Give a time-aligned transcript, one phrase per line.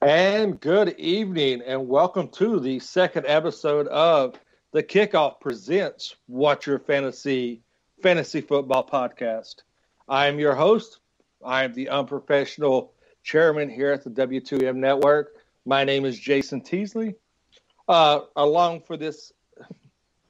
[0.00, 4.38] And good evening, and welcome to the second episode of
[4.70, 7.62] the Kickoff Presents What's Your Fantasy
[8.00, 9.56] Fantasy Football Podcast.
[10.08, 11.00] I am your host.
[11.44, 12.92] I am the unprofessional
[13.24, 15.34] chairman here at the W2M Network.
[15.66, 17.16] My name is Jason Teasley.
[17.88, 19.32] Uh, along for this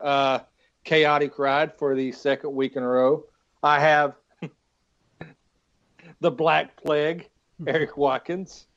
[0.01, 0.39] uh,
[0.85, 3.27] chaotic ride for the second week in a row,
[3.62, 4.15] I have
[6.21, 7.29] the Black Plague,
[7.67, 8.67] Eric Watkins.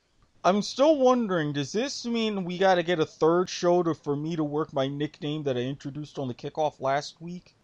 [0.44, 4.16] I'm still wondering, does this mean we got to get a third show to, for
[4.16, 7.54] me to work my nickname that I introduced on the kickoff last week?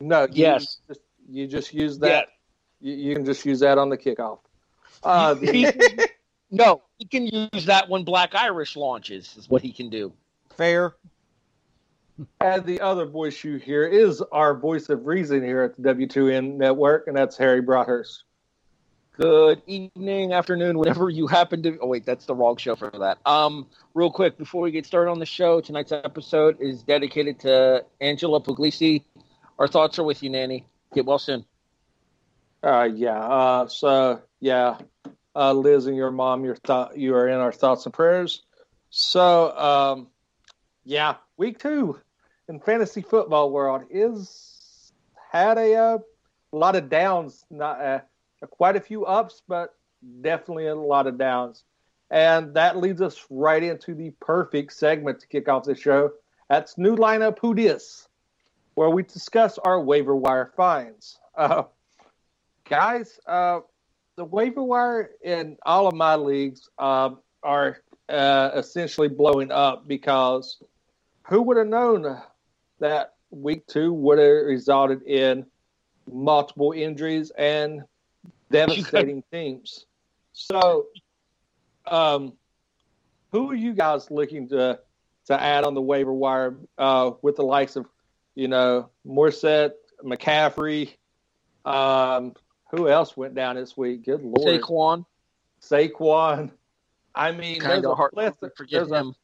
[0.00, 0.78] No, you Yes.
[0.86, 2.28] Just, you just use that.
[2.80, 4.38] You, you can just use that on the kickoff.
[5.02, 6.06] Uh, the- He-
[6.52, 9.36] no, he can use that when Black Irish launches.
[9.36, 10.12] Is what he can do.
[10.56, 10.94] Fair.
[12.40, 16.56] and the other voice you hear is our voice of reason here at the W2M
[16.56, 18.24] network, and that's Harry Broadhurst.
[19.20, 21.78] Good evening, afternoon, whenever you happen to.
[21.80, 23.18] Oh wait, that's the wrong show for that.
[23.26, 27.84] Um, real quick before we get started on the show, tonight's episode is dedicated to
[28.00, 29.04] Angela Puglisi.
[29.58, 30.64] Our thoughts are with you, Nanny.
[30.94, 31.44] Get well soon.
[32.62, 33.20] Uh, yeah.
[33.20, 34.78] Uh, so yeah,
[35.36, 38.42] uh, Liz and your mom, your thought, you are in our thoughts and prayers.
[38.88, 40.06] So um,
[40.82, 42.00] yeah, week two
[42.48, 44.92] in fantasy football world is
[45.30, 45.98] had a, uh,
[46.52, 48.00] lot of downs, not uh,
[48.46, 49.74] quite a few ups, but
[50.20, 51.64] definitely a lot of downs.
[52.10, 56.12] And that leads us right into the perfect segment to kick off the show.
[56.48, 58.08] That's new lineup who dis,
[58.74, 61.18] where we discuss our waiver wire finds.
[61.36, 61.64] Uh,
[62.68, 63.60] guys, uh,
[64.16, 67.10] the waiver wire in all of my leagues uh,
[67.42, 70.60] are essentially blowing up because
[71.22, 72.20] who would have known
[72.80, 75.46] that week two would have resulted in
[76.10, 77.82] multiple injuries and
[78.50, 79.86] devastating teams?
[80.32, 80.86] So,
[81.86, 82.34] um,
[83.32, 84.80] who are you guys looking to
[85.26, 87.86] to add on the waiver wire uh, with the likes of,
[88.34, 89.72] you know, Morissette,
[90.04, 90.94] McCaffrey?
[91.64, 92.34] Um,
[92.70, 94.04] who else went down this week?
[94.04, 95.04] Good lord, Saquon,
[95.60, 96.50] Saquon.
[97.14, 99.14] I mean, kind there's a plethora, forget there's a, him.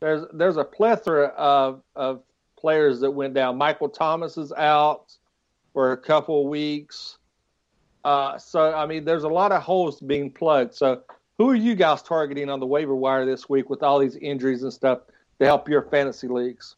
[0.00, 2.22] there's there's a plethora of of
[2.58, 3.58] players that went down.
[3.58, 5.12] Michael Thomas is out
[5.72, 7.18] for a couple of weeks.
[8.04, 10.74] Uh, so I mean, there's a lot of holes being plugged.
[10.74, 11.02] So
[11.38, 14.62] who are you guys targeting on the waiver wire this week with all these injuries
[14.62, 15.00] and stuff
[15.38, 16.76] to help your fantasy leagues?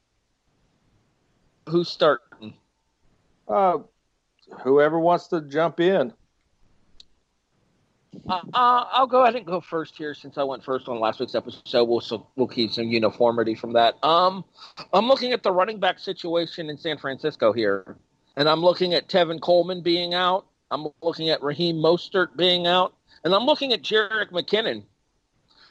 [1.68, 2.54] Who's starting?
[3.48, 3.78] Uh,
[4.62, 6.12] whoever wants to jump in.
[8.28, 11.20] Uh, uh, I'll go ahead and go first here since I went first on last
[11.20, 11.84] week's episode.
[11.84, 14.02] We'll so we'll keep some uniformity from that.
[14.02, 14.44] Um,
[14.92, 17.96] I'm looking at the running back situation in San Francisco here,
[18.36, 20.46] and I'm looking at Tevin Coleman being out.
[20.70, 22.94] I'm looking at Raheem Mostert being out,
[23.24, 24.82] and I'm looking at Jerick McKinnon,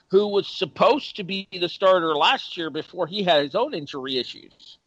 [0.09, 4.17] who was supposed to be the starter last year before he had his own injury
[4.17, 4.77] issues.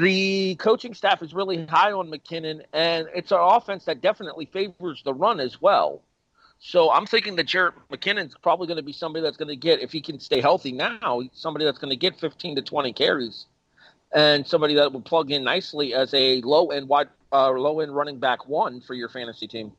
[0.00, 5.02] The coaching staff is really high on McKinnon, and it's an offense that definitely favors
[5.04, 6.02] the run as well.
[6.60, 9.80] So I'm thinking that Jarrett McKinnon's probably going to be somebody that's going to get,
[9.80, 13.46] if he can stay healthy now, somebody that's going to get 15 to 20 carries,
[14.14, 17.94] and somebody that will plug in nicely as a low end wide, uh, low end
[17.94, 19.72] running back one for your fantasy team.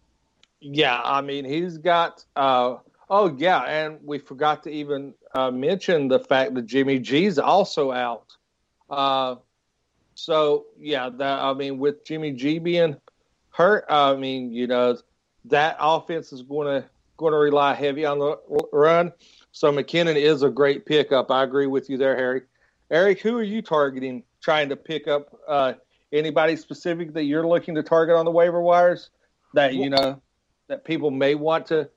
[0.60, 2.24] Yeah, I mean he's got.
[2.36, 2.78] Uh,
[3.10, 7.92] oh yeah, and we forgot to even uh, mention the fact that Jimmy G's also
[7.92, 8.36] out.
[8.90, 9.36] Uh,
[10.16, 12.98] so yeah, that I mean with Jimmy G being
[13.52, 14.98] hurt, I mean you know
[15.46, 18.38] that offense is going to going to rely heavy on the
[18.74, 19.14] run.
[19.54, 21.32] So McKinnon is a great pickup.
[21.32, 22.42] I agree with you there, Harry.
[22.92, 24.24] Eric, who are you targeting?
[24.42, 25.74] Trying to pick up uh,
[26.14, 29.10] anybody specific that you're looking to target on the waiver wires
[29.54, 30.22] that you know
[30.68, 31.90] that people may want to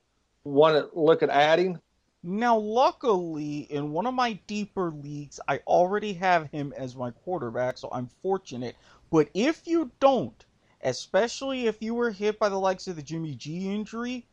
[0.43, 1.79] want to look at adding?
[2.23, 7.77] Now, luckily, in one of my deeper leagues, I already have him as my quarterback,
[7.77, 8.75] so I'm fortunate.
[9.09, 10.45] But if you don't,
[10.81, 14.27] especially if you were hit by the likes of the Jimmy G injury,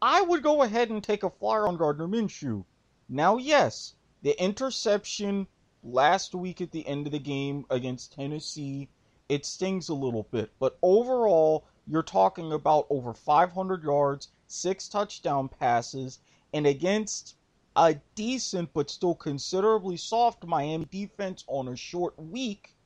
[0.00, 2.64] I would go ahead and take a flyer on Gardner Minshew.
[3.08, 5.46] Now, yes, the interception
[5.82, 8.88] last week at the end of the game against Tennessee,
[9.28, 10.50] it stings a little bit.
[10.58, 16.20] But overall, you're talking about over 500 yards, six touchdown passes,
[16.52, 17.36] and against
[17.74, 22.76] a decent but still considerably soft Miami defense on a short week,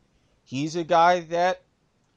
[0.44, 1.62] he's a guy that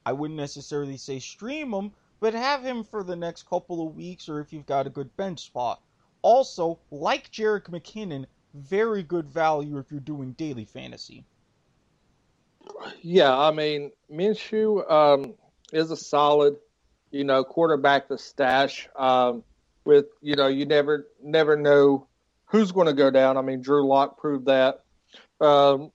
[0.05, 4.29] I wouldn't necessarily say stream him, but have him for the next couple of weeks
[4.29, 5.81] or if you've got a good bench spot.
[6.21, 11.25] Also, like Jerick McKinnon, very good value if you're doing daily fantasy.
[13.01, 15.33] Yeah, I mean Minshew um,
[15.71, 16.57] is a solid,
[17.11, 18.87] you know, quarterback to stash.
[18.95, 19.43] Um,
[19.85, 22.07] with you know, you never never know
[22.45, 23.37] who's going to go down.
[23.37, 24.83] I mean, Drew Lock proved that.
[25.39, 25.91] Um,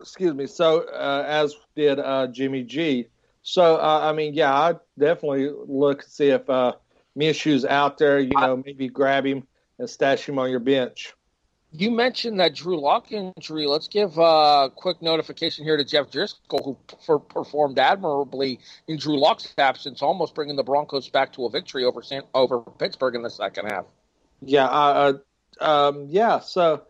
[0.00, 0.46] excuse me.
[0.46, 3.08] So uh, as did uh, Jimmy G.
[3.42, 6.72] So uh, I mean, yeah, I definitely look and see if uh,
[7.16, 8.20] Minshew's out there.
[8.20, 9.46] You know, maybe grab him
[9.78, 11.14] and stash him on your bench.
[11.76, 13.66] You mentioned that Drew Lock injury.
[13.66, 19.18] Let's give a quick notification here to Jeff Driskel, who per- performed admirably in Drew
[19.18, 23.22] Lock's absence, almost bringing the Broncos back to a victory over San- over Pittsburgh in
[23.22, 23.86] the second half.
[24.40, 25.12] Yeah, uh,
[25.60, 26.38] um, yeah.
[26.38, 26.84] So,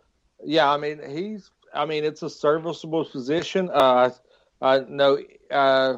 [0.45, 1.51] yeah, I mean, he's.
[1.73, 3.71] I mean, it's a serviceable position.
[3.73, 4.11] Uh,
[4.61, 5.19] I know
[5.51, 5.95] uh,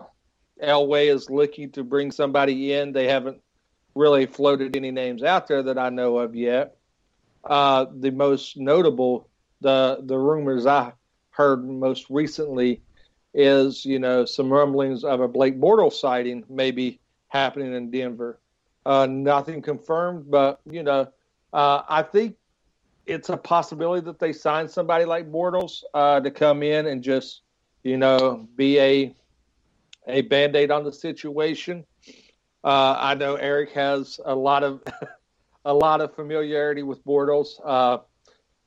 [0.63, 2.93] Elway is looking to bring somebody in.
[2.93, 3.43] They haven't
[3.97, 6.76] really floated any names out there that I know of yet.
[7.49, 9.29] Uh, the most notable,
[9.61, 10.93] the the rumors I
[11.31, 12.83] heard most recently
[13.35, 18.41] is you know some rumblings of a Blake Bortles sighting maybe happening in Denver.
[18.85, 21.09] Uh, nothing confirmed, but you know
[21.53, 22.37] uh, I think
[23.07, 27.43] it's a possibility that they sign somebody like Bortles uh, to come in and just
[27.85, 29.15] you know be a
[30.09, 31.85] a band aid on the situation.
[32.65, 34.83] Uh, I know Eric has a lot of
[35.67, 37.61] a lot of familiarity with Bortles.
[37.63, 37.99] Uh,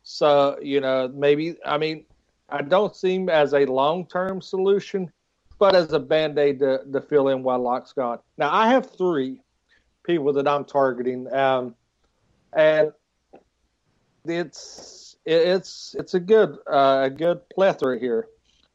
[0.03, 2.03] so, you know, maybe, I mean,
[2.49, 5.11] I don't see him as a long term solution,
[5.57, 8.19] but as a band aid to, to, fill in while Lock's gone.
[8.37, 9.41] Now, I have three
[10.03, 11.75] people that I'm targeting, um,
[12.53, 12.91] and
[14.25, 18.27] it's it's it's a good uh, a good plethora here.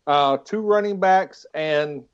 [0.06, 2.05] Uh, two running backs and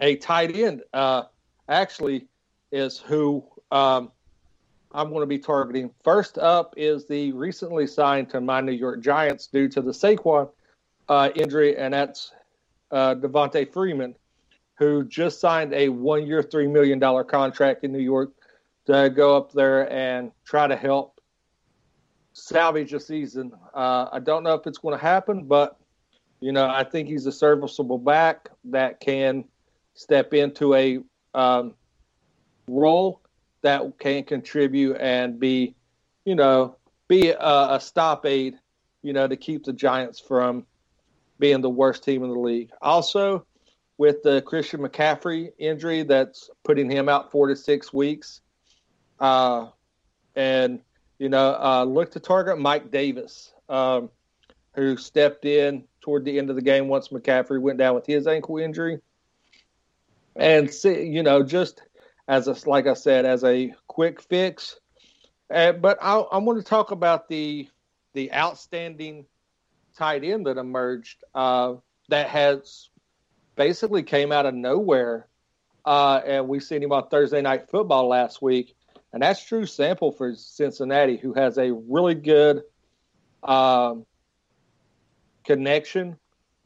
[0.00, 1.24] a tight end uh,
[1.68, 2.26] actually
[2.72, 4.10] is who um,
[4.96, 5.90] I'm going to be targeting.
[6.02, 10.48] First up is the recently signed to my New York Giants due to the Saquon
[11.10, 12.32] uh, injury, and that's
[12.90, 14.14] uh, Devonta Freeman,
[14.78, 18.32] who just signed a one year, $3 million contract in New York
[18.86, 21.20] to go up there and try to help
[22.32, 23.52] salvage a season.
[23.74, 25.76] Uh, I don't know if it's going to happen, but,
[26.40, 29.44] you know, I think he's a serviceable back that can
[29.92, 31.00] step into a
[31.34, 31.74] um,
[32.66, 33.20] role
[33.66, 35.74] that can contribute and be,
[36.24, 36.76] you know,
[37.08, 38.54] be a, a stop aid,
[39.02, 40.64] you know, to keep the Giants from
[41.38, 42.70] being the worst team in the league.
[42.80, 43.44] Also,
[43.98, 48.40] with the Christian McCaffrey injury that's putting him out four to six weeks.
[49.18, 49.68] Uh,
[50.34, 50.80] and,
[51.18, 54.10] you know, uh, look to target Mike Davis, um,
[54.74, 58.26] who stepped in toward the end of the game once McCaffrey went down with his
[58.26, 59.00] ankle injury.
[60.36, 61.82] And, see, you know, just
[62.28, 64.78] as a, like I said, as a quick fix.
[65.52, 67.68] Uh, but I, I want to talk about the
[68.14, 69.26] the outstanding
[69.96, 71.74] tight end that emerged uh,
[72.08, 72.88] that has
[73.54, 75.26] basically came out of nowhere.
[75.84, 78.74] Uh, and we seen him on Thursday Night Football last week,
[79.12, 82.62] and that's Drew Sample for Cincinnati, who has a really good
[83.44, 84.04] um,
[85.44, 86.16] connection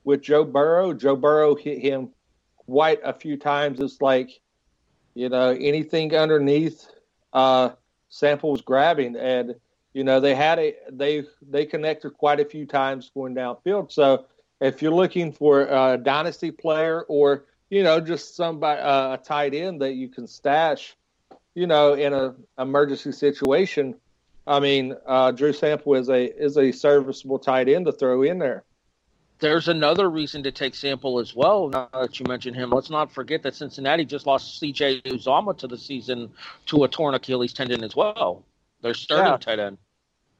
[0.04, 0.94] with Joe Burrow.
[0.94, 2.10] Joe Burrow hit him
[2.56, 3.78] quite a few times.
[3.78, 4.40] It's like
[5.14, 6.86] you know, anything underneath
[7.32, 7.70] uh,
[8.08, 9.54] Sample was grabbing, and
[9.92, 13.92] you know they had a they they connected quite a few times going downfield.
[13.92, 14.26] So
[14.60, 19.54] if you're looking for a dynasty player or you know just somebody uh, a tight
[19.54, 20.96] end that you can stash,
[21.54, 23.94] you know, in a emergency situation,
[24.46, 28.38] I mean, uh, Drew Sample is a is a serviceable tight end to throw in
[28.38, 28.64] there.
[29.40, 31.68] There's another reason to take Sample as well.
[31.68, 35.00] Now that you mentioned him, let's not forget that Cincinnati just lost C.J.
[35.02, 36.30] Uzomah to the season
[36.66, 38.44] to a torn Achilles tendon as well.
[38.82, 39.36] Their starting Yeah.
[39.38, 39.78] tight end.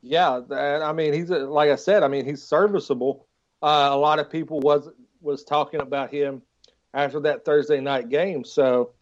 [0.02, 3.26] Yeah, and I mean he's like I said, I mean he's serviceable.
[3.62, 4.88] Uh, a lot of people was
[5.21, 6.42] was talking about him
[6.95, 8.92] after that Thursday night game, so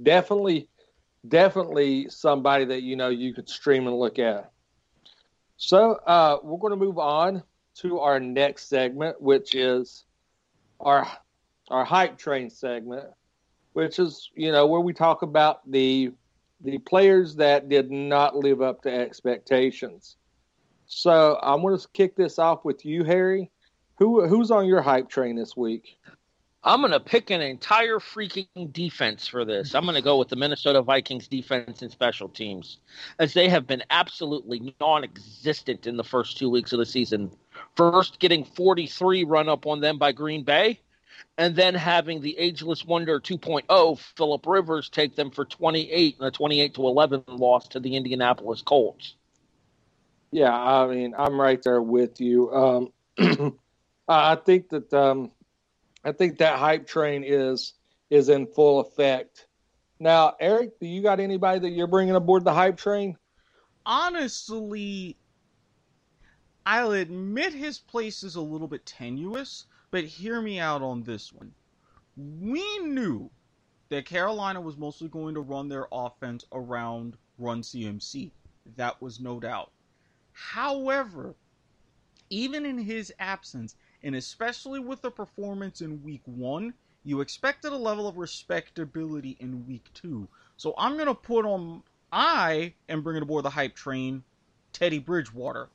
[0.00, 0.68] definitely,
[1.26, 4.52] definitely somebody that you know you could stream and look at.
[5.56, 7.42] So uh, we're going to move on
[7.76, 10.04] to our next segment, which is
[10.80, 11.06] our
[11.68, 13.06] our hype train segment,
[13.72, 16.12] which is you know where we talk about the
[16.62, 20.16] the players that did not live up to expectations.
[20.86, 23.50] So I'm going to kick this off with you, Harry.
[23.98, 25.98] Who who's on your hype train this week?
[26.62, 29.74] I'm going to pick an entire freaking defense for this.
[29.74, 32.78] I'm going to go with the Minnesota Vikings defense and special teams,
[33.18, 37.30] as they have been absolutely non existent in the first two weeks of the season.
[37.76, 40.80] First, getting 43 run up on them by Green Bay,
[41.38, 46.30] and then having the ageless wonder 2.0 Philip Rivers take them for 28 and a
[46.30, 49.14] 28 to 11 loss to the Indianapolis Colts.
[50.32, 52.52] Yeah, I mean, I'm right there with you.
[52.52, 52.92] Um,
[54.08, 55.32] I think that um,
[56.04, 57.74] I think that hype train is
[58.10, 59.46] is in full effect.
[59.98, 63.16] Now, Eric, do you got anybody that you're bringing aboard the hype train?
[63.84, 65.16] Honestly,
[66.72, 71.32] I'll admit his place is a little bit tenuous, but hear me out on this
[71.32, 71.52] one.
[72.16, 73.28] We knew
[73.88, 78.30] that Carolina was mostly going to run their offense around run CMC.
[78.76, 79.72] That was no doubt.
[80.32, 81.34] However,
[82.30, 83.74] even in his absence,
[84.04, 86.72] and especially with the performance in week one,
[87.02, 90.28] you expected a level of respectability in week two.
[90.56, 94.22] So I'm going to put on, I am bringing aboard the hype train,
[94.72, 95.68] Teddy Bridgewater.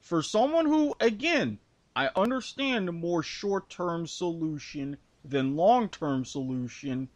[0.00, 1.58] For someone who, again,
[1.94, 7.08] I understand more short term solution than long term solution.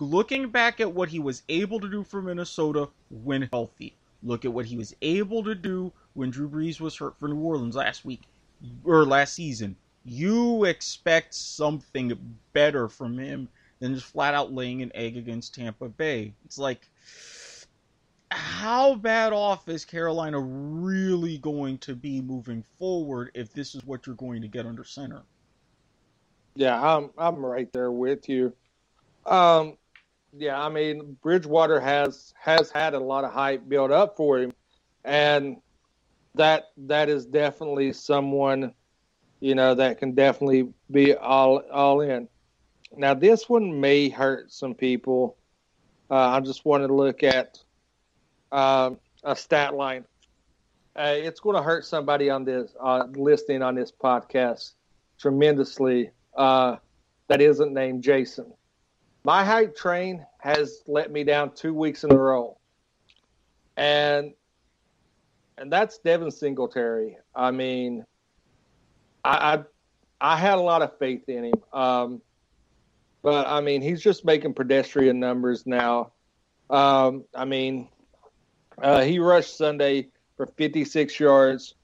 [0.00, 4.52] Looking back at what he was able to do for Minnesota when healthy, look at
[4.52, 8.04] what he was able to do when Drew Brees was hurt for New Orleans last
[8.04, 8.22] week
[8.82, 9.76] or last season.
[10.04, 13.48] You expect something better from him
[13.78, 16.34] than just flat out laying an egg against Tampa Bay.
[16.44, 16.88] It's like,
[18.30, 24.06] how bad off is Carolina really going to be moving forward if this is what
[24.06, 25.22] you're going to get under center?
[26.56, 28.52] Yeah, I'm I'm right there with you.
[29.26, 29.76] Um,
[30.36, 34.52] yeah, I mean Bridgewater has has had a lot of hype built up for him,
[35.04, 35.56] and
[36.34, 38.72] that that is definitely someone,
[39.40, 42.28] you know, that can definitely be all all in.
[42.96, 45.36] Now this one may hurt some people.
[46.10, 47.63] Uh, I just wanted to look at
[48.54, 48.90] uh,
[49.24, 50.04] a stat line.
[50.96, 54.74] Uh, it's going to hurt somebody on this uh, listening on this podcast
[55.18, 56.10] tremendously.
[56.36, 56.76] Uh,
[57.28, 58.52] that isn't named Jason.
[59.24, 62.58] My hype train has let me down two weeks in a row,
[63.76, 64.34] and
[65.58, 67.16] and that's Devin Singletary.
[67.34, 68.04] I mean,
[69.24, 69.54] I
[70.20, 72.22] I, I had a lot of faith in him, um,
[73.22, 76.12] but I mean, he's just making pedestrian numbers now.
[76.68, 77.88] Um, I mean,
[78.82, 81.74] uh, he rushed Sunday for 56 yards,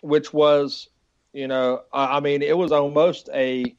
[0.00, 0.88] which was,
[1.32, 3.74] you know, I, I mean, it was almost a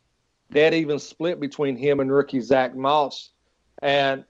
[0.51, 3.31] dead even split between him and rookie Zach Moss,
[3.81, 4.23] and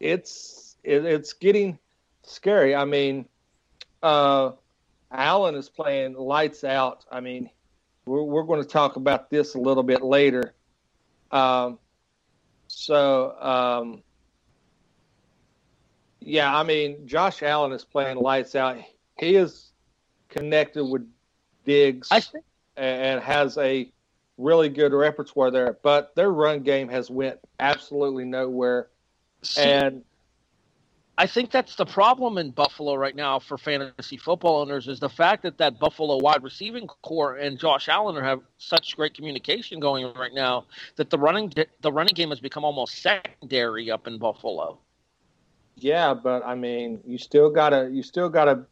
[0.00, 1.78] it's it, it's getting
[2.22, 2.74] scary.
[2.74, 3.26] I mean
[4.02, 4.52] uh,
[5.10, 7.04] Allen is playing lights out.
[7.10, 7.50] I mean,
[8.04, 10.54] we're, we're going to talk about this a little bit later.
[11.30, 11.78] Um,
[12.68, 14.02] so, um,
[16.26, 18.78] yeah, I mean, Josh Allen is playing lights out.
[19.16, 19.70] He is
[20.28, 21.06] connected with
[21.64, 22.44] Diggs think-
[22.76, 23.90] and has a
[24.36, 28.88] really good repertoire there, but their run game has went absolutely nowhere.
[29.42, 30.02] See, and
[31.16, 35.08] I think that's the problem in Buffalo right now for fantasy football owners is the
[35.08, 40.12] fact that that Buffalo wide receiving corps and Josh Allen have such great communication going
[40.14, 40.66] right now
[40.96, 41.52] that the running
[41.82, 44.80] the running game has become almost secondary up in Buffalo.
[45.76, 48.64] Yeah, but I mean, you still gotta you still gotta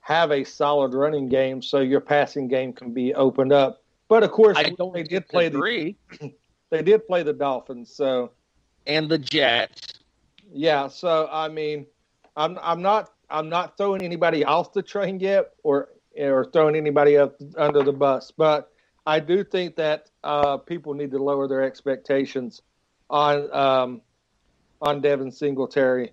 [0.00, 3.82] have a solid running game so your passing game can be opened up.
[4.08, 5.96] But of course, I they did play agree.
[6.20, 6.32] the
[6.70, 8.32] they did play the Dolphins, so
[8.86, 9.94] and the Jets.
[10.52, 11.86] Yeah, so I mean,
[12.36, 17.16] I'm I'm not I'm not throwing anybody off the train yet, or or throwing anybody
[17.16, 18.70] up under the bus, but
[19.06, 22.60] I do think that uh, people need to lower their expectations
[23.08, 24.02] on um,
[24.80, 26.12] on Devin Singletary.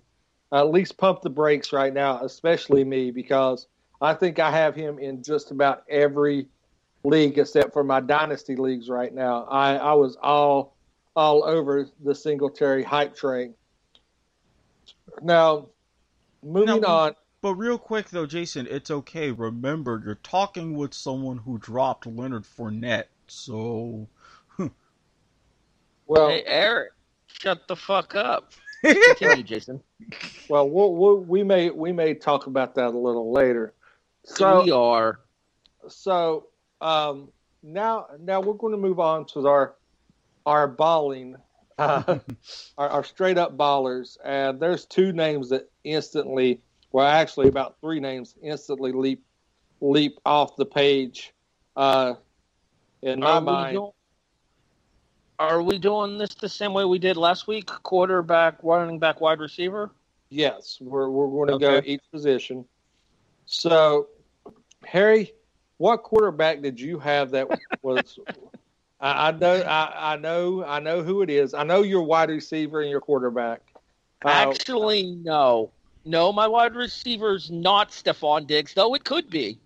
[0.52, 3.68] At least pump the brakes right now, especially me, because
[4.00, 6.46] I think I have him in just about every
[7.04, 9.44] league except for my dynasty leagues right now.
[9.44, 10.76] I, I was all
[11.16, 13.54] all over the Singletary hype train.
[15.22, 15.68] Now,
[16.42, 17.14] moving now, on.
[17.42, 19.30] But real quick though, Jason, it's okay.
[19.30, 24.08] Remember, you're talking with someone who dropped Leonard Fournette, so.
[26.06, 26.92] well, hey Eric,
[27.26, 28.52] shut the fuck up.
[28.84, 29.80] Continue, Jason.
[30.48, 33.74] Well, we'll, we'll, we may we may talk about that a little later.
[34.24, 35.20] So we are.
[35.88, 36.48] So
[36.80, 37.30] um,
[37.62, 39.74] now now we're going to move on to our
[40.46, 41.36] our balling
[41.80, 42.18] uh,
[42.78, 44.16] are, are straight up ballers.
[44.24, 46.60] And there's two names that instantly,
[46.92, 49.24] well, actually about three names instantly leap
[49.80, 51.32] leap off the page.
[51.76, 52.14] Uh,
[53.02, 53.78] in my mind,
[55.40, 57.66] Are we doing this the same way we did last week?
[57.66, 59.90] Quarterback, running back, wide receiver.
[60.28, 61.80] Yes, we're we're going to Okay.
[61.80, 62.62] go each position.
[63.46, 64.08] So,
[64.84, 65.32] Harry,
[65.78, 67.48] what quarterback did you have that
[67.82, 68.18] was?
[69.00, 71.54] I, I know, I, I know, I know who it is.
[71.54, 73.62] I know your wide receiver and your quarterback.
[74.22, 75.70] Uh, Actually, no.
[76.04, 79.58] No, my wide receiver's not Stefon Diggs, though it could be.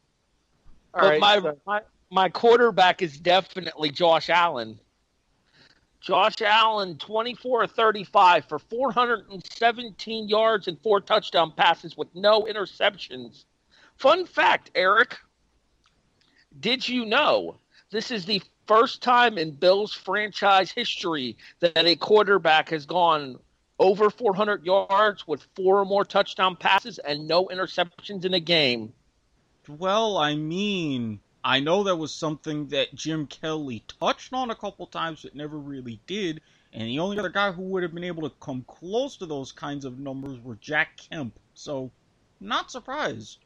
[0.94, 4.78] all But right, my, so- my my quarterback is definitely Josh Allen.
[6.04, 13.44] Josh Allen, 24 of 35 for 417 yards and four touchdown passes with no interceptions.
[13.96, 15.16] Fun fact, Eric.
[16.60, 17.56] Did you know
[17.90, 23.38] this is the first time in Bills franchise history that a quarterback has gone
[23.78, 28.92] over 400 yards with four or more touchdown passes and no interceptions in a game?
[29.68, 34.86] Well, I mean, I know that was something that Jim Kelly touched on a couple
[34.86, 36.40] times, but never really did.
[36.72, 39.52] And the only other guy who would have been able to come close to those
[39.52, 41.38] kinds of numbers were Jack Kemp.
[41.52, 41.90] So,
[42.40, 43.38] not surprised.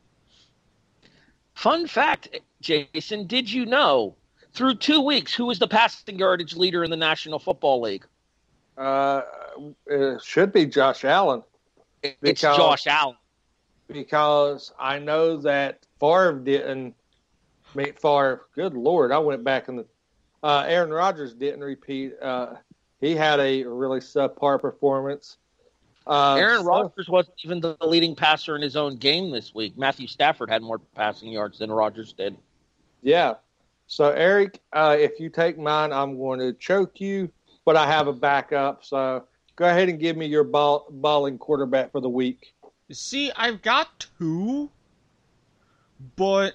[1.54, 2.28] Fun fact,
[2.60, 4.14] Jason, did you know
[4.52, 8.06] through two weeks who was the passing yardage leader in the National Football League?
[8.76, 9.22] uh,
[9.86, 11.42] it should be Josh Allen
[12.02, 13.16] It's Josh Allen.
[13.88, 16.94] because I know that Favre didn't
[17.78, 18.46] meet Favre.
[18.54, 19.86] Good Lord, I went back in the.
[20.42, 22.12] Uh, Aaron Rodgers didn't repeat.
[22.20, 22.54] Uh,
[23.00, 25.38] he had a really subpar performance.
[26.06, 29.76] Uh, Aaron so- Rodgers wasn't even the leading passer in his own game this week.
[29.76, 32.36] Matthew Stafford had more passing yards than Rodgers did.
[33.02, 33.34] Yeah.
[33.86, 37.30] So Eric, uh, if you take mine, I'm going to choke you,
[37.64, 38.84] but I have a backup.
[38.84, 39.24] So
[39.56, 42.54] go ahead and give me your ball, balling quarterback for the week.
[42.90, 44.70] See, I've got two,
[46.16, 46.54] but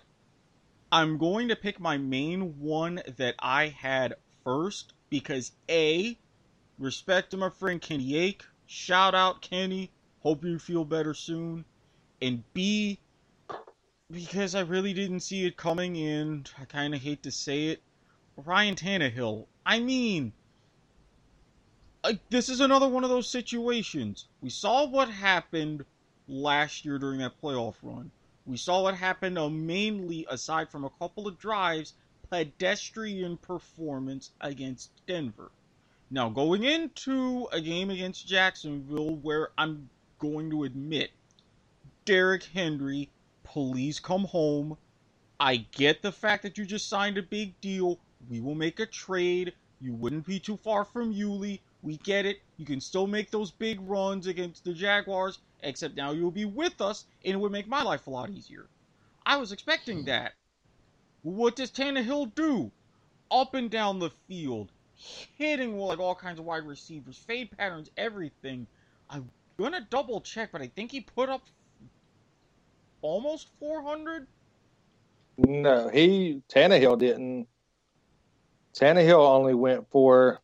[0.94, 6.16] I'm going to pick my main one that I had first because A,
[6.78, 8.44] respect to my friend Kenny Ake.
[8.68, 9.90] Shout out, Kenny.
[10.20, 11.66] Hope you feel better soon.
[12.22, 13.00] And B,
[14.12, 17.82] because I really didn't see it coming, and I kind of hate to say it,
[18.38, 19.48] Ryan Tannehill.
[19.66, 20.32] I mean,
[22.04, 24.28] like, this is another one of those situations.
[24.42, 25.86] We saw what happened
[26.28, 28.12] last year during that playoff run.
[28.46, 31.94] We saw what happened uh, mainly, aside from a couple of drives,
[32.30, 35.52] pedestrian performance against Denver.
[36.12, 41.12] Now, going into a game against Jacksonville, where I'm going to admit,
[42.06, 43.10] Derrick Henry,
[43.44, 44.78] please come home.
[45.40, 48.00] I get the fact that you just signed a big deal.
[48.30, 49.54] We will make a trade.
[49.80, 51.62] You wouldn't be too far from Yulee.
[51.82, 52.42] We get it.
[52.58, 56.82] You can still make those big runs against the Jaguars, except now you'll be with
[56.82, 58.68] us, and it would make my life a lot easier.
[59.26, 60.06] I was expecting hmm.
[60.06, 60.34] that.
[61.24, 62.72] What does Tannehill do?
[63.32, 64.72] Up and down the field,
[65.38, 68.68] hitting like all kinds of wide receivers, fade patterns, everything.
[69.10, 71.42] I'm gonna double check, but I think he put up
[73.02, 74.28] almost 400.
[75.38, 77.48] No, he Tannehill didn't.
[78.76, 80.42] Tannehill only went for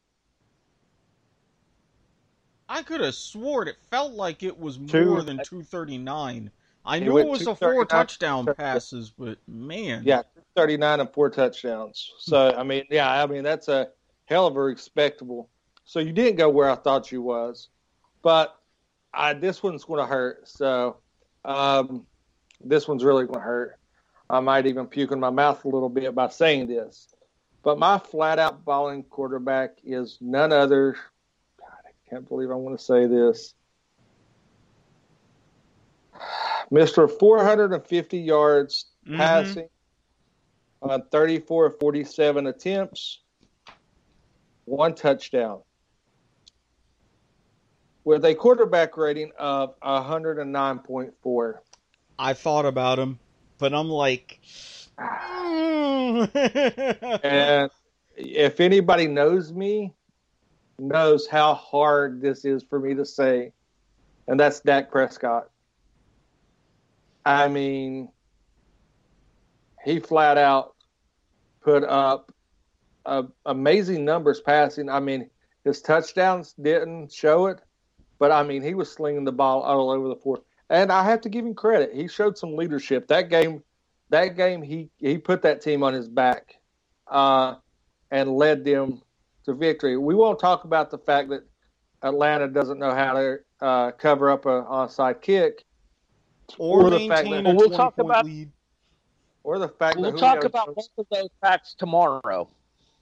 [2.70, 6.52] I could have sworn it felt like it was Two- more than 239.
[6.86, 10.22] I knew it was the four touchdown passes, but man, yeah,
[10.56, 12.14] thirty nine and four touchdowns.
[12.20, 13.90] So I mean, yeah, I mean that's a
[14.26, 15.50] hell of a respectable.
[15.84, 17.68] So you didn't go where I thought you was,
[18.22, 18.56] but
[19.14, 20.48] I this one's going to hurt.
[20.48, 20.98] So
[21.46, 22.06] um,
[22.64, 23.78] this one's really going to hurt.
[24.30, 27.14] I might even puke in my mouth a little bit by saying this.
[27.62, 30.96] But my flat out balling quarterback is none other.
[32.10, 33.54] Can't believe I want to say this.
[36.72, 37.10] Mr.
[37.10, 39.18] 450 yards Mhm.
[39.18, 39.70] passing
[40.82, 43.20] on 34 of 47 attempts,
[44.66, 45.62] one touchdown.
[48.04, 51.60] With a quarterback rating of 109.4.
[52.18, 53.20] I thought about him,
[53.58, 54.40] but I'm like.
[57.24, 57.72] And
[58.18, 59.94] if anybody knows me,
[60.80, 63.52] knows how hard this is for me to say,
[64.28, 65.50] and that's Dak Prescott.
[67.26, 68.10] I mean,
[69.84, 70.76] he flat out
[71.62, 72.32] put up
[73.06, 74.90] uh, amazing numbers passing.
[74.90, 75.30] I mean,
[75.64, 77.60] his touchdowns didn't show it,
[78.18, 80.42] but I mean, he was slinging the ball all over the floor.
[80.70, 81.94] And I have to give him credit.
[81.94, 83.08] He showed some leadership.
[83.08, 83.64] That game,
[84.10, 86.56] that game, he he put that team on his back,
[87.08, 87.56] uh,
[88.12, 89.02] and led them
[89.46, 89.98] to victory.
[89.98, 91.44] We won't talk about the fact that
[92.02, 95.66] Atlanta doesn't know how to uh, cover up a onside kick,
[96.58, 98.52] or, or the fact that- a We'll talk about- lead.
[99.44, 102.48] or the fact that We'll that talk about Jones- both of those facts tomorrow.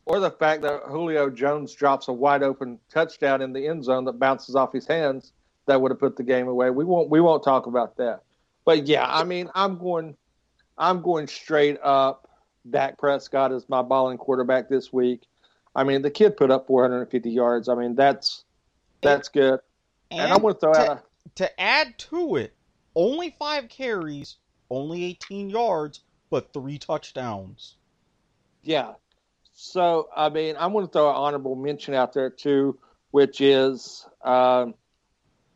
[0.06, 4.06] or the fact that Julio Jones drops a wide open touchdown in the end zone
[4.06, 5.34] that bounces off his hands
[5.66, 6.70] that would have put the game away.
[6.70, 8.22] We won't we won't talk about that.
[8.64, 10.16] But yeah, I mean, I'm going
[10.78, 12.30] I'm going straight up.
[12.70, 15.24] Dak Prescott is my balling quarterback this week.
[15.78, 17.70] I mean, the kid put up 450 yards.
[17.70, 18.44] I mean, that's
[19.02, 19.60] that's good.
[20.10, 21.04] And, and I'm going to throw out a,
[21.36, 22.54] to add to it,
[22.96, 24.38] only five carries,
[24.72, 27.76] only 18 yards, but three touchdowns.
[28.64, 28.94] Yeah.
[29.54, 32.80] So I mean, I'm going to throw an honorable mention out there too,
[33.12, 34.74] which is um,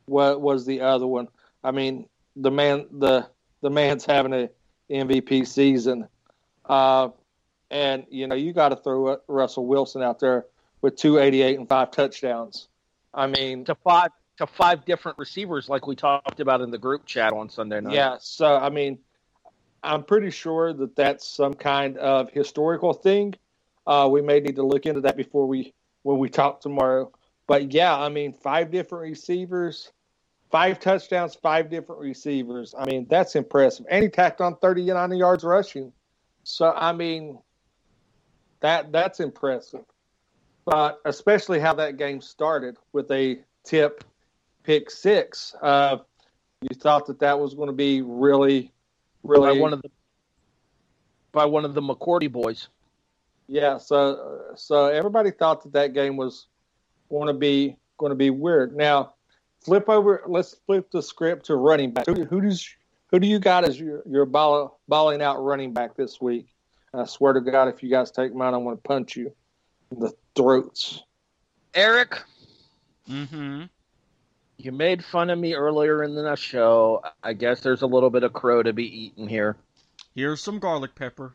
[0.06, 1.30] what was the other one?
[1.64, 3.28] I mean, the man the
[3.62, 4.50] the man's having a
[4.92, 6.08] MVP season,
[6.66, 7.10] uh,
[7.72, 10.46] and you know you got to throw Russell Wilson out there
[10.82, 12.68] with 288 and five touchdowns.
[13.14, 17.06] I mean, to five to five different receivers, like we talked about in the group
[17.06, 17.94] chat on Sunday night.
[17.94, 18.18] Yeah.
[18.20, 19.00] So I mean,
[19.82, 23.34] I'm pretty sure that that's some kind of historical thing.
[23.88, 27.12] Uh, we may need to look into that before we when we talk tomorrow.
[27.48, 29.92] But yeah, I mean, five different receivers,
[30.52, 32.76] five touchdowns, five different receivers.
[32.78, 33.86] I mean, that's impressive.
[33.90, 35.92] And he tacked on 39 yards rushing.
[36.44, 37.40] So I mean,
[38.62, 39.86] that that's impressive.
[40.66, 44.04] But especially how that game started with a tip
[44.64, 45.56] pick six.
[45.62, 45.98] Uh,
[46.62, 48.72] you thought that that was going to be really
[49.24, 49.90] really by one of the
[51.32, 52.68] by one of the McCourty boys.
[53.48, 56.48] Yeah, so so everybody thought that that game was
[57.10, 58.76] going to be going to be weird.
[58.76, 59.14] Now,
[59.64, 60.24] flip over.
[60.28, 62.06] Let's flip the script to running back.
[62.08, 62.68] Who, who does
[63.10, 66.48] who do you got as your your ball, balling out running back this week?
[66.94, 69.34] I swear to God, if you guys take mine, I'm going to punch you
[69.92, 71.02] in the throats.
[71.74, 72.22] Eric.
[73.10, 73.64] Mm-hmm.
[74.58, 77.02] You made fun of me earlier in the show.
[77.24, 79.56] I guess there's a little bit of crow to be eaten here.
[80.14, 81.34] Here's some garlic pepper.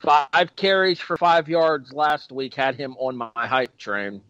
[0.00, 4.22] Five carries for five yards last week had him on my hype train.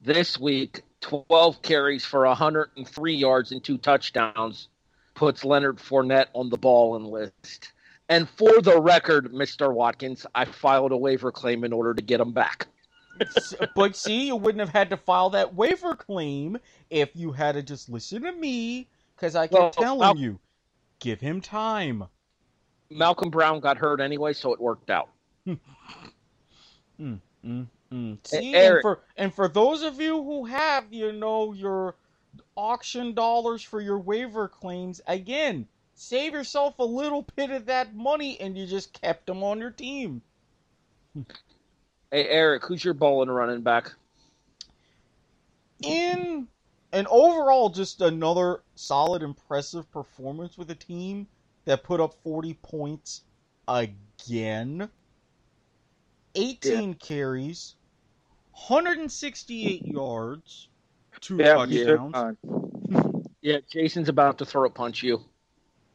[0.00, 4.68] This week, 12 carries for 103 yards and two touchdowns
[5.14, 7.72] puts Leonard Fournette on the ball and list.
[8.08, 9.72] And for the record, Mr.
[9.72, 12.68] Watkins, I filed a waiver claim in order to get him back
[13.74, 16.58] but see, you wouldn't have had to file that waiver claim
[16.90, 20.38] if you had to just listen to me, because I kept well, telling Mal- you,
[21.00, 22.04] give him time.
[22.90, 25.10] Malcolm Brown got hurt anyway, so it worked out.
[25.48, 25.58] mm,
[27.00, 28.18] mm, mm.
[28.26, 31.96] See, Eric, and for and for those of you who have, you know, your
[32.56, 38.38] auction dollars for your waiver claims, again, save yourself a little bit of that money,
[38.40, 40.22] and you just kept them on your team.
[42.10, 43.92] Hey Eric, who's your bowling running back?
[45.82, 46.48] In
[46.92, 51.26] an overall, just another solid, impressive performance with a team
[51.64, 53.22] that put up 40 points
[53.68, 54.88] again.
[56.34, 56.94] 18 yeah.
[56.94, 57.74] carries,
[58.68, 60.68] 168 yards,
[61.20, 62.14] two yeah, touchdowns.
[62.14, 62.32] Uh,
[63.40, 65.24] yeah, Jason's about to throw a punch you.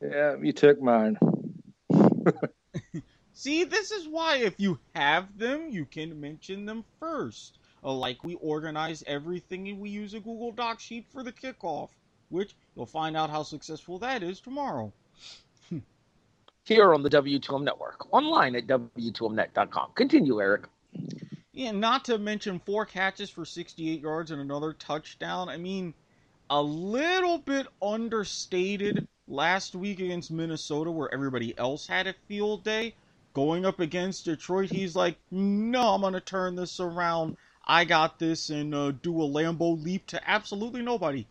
[0.02, 1.18] Yeah, you took mine.
[3.34, 7.58] See, this is why if you have them, you can mention them first.
[7.84, 11.90] Uh, like we organize everything and we use a Google Doc sheet for the kickoff,
[12.30, 14.92] which you'll find out how successful that is tomorrow.
[16.66, 19.92] Here on the W2M Network, online at W2Mnet.com.
[19.96, 20.64] Continue, Eric.
[21.54, 25.50] Yeah, not to mention four catches for 68 yards and another touchdown.
[25.50, 25.94] I mean,
[26.50, 32.96] a little bit understated last week against Minnesota, where everybody else had a field day
[33.34, 37.38] going up against Detroit, he's like, no, I'm going to turn this around.
[37.66, 41.28] I got this and uh, do a Lambeau leap to absolutely nobody.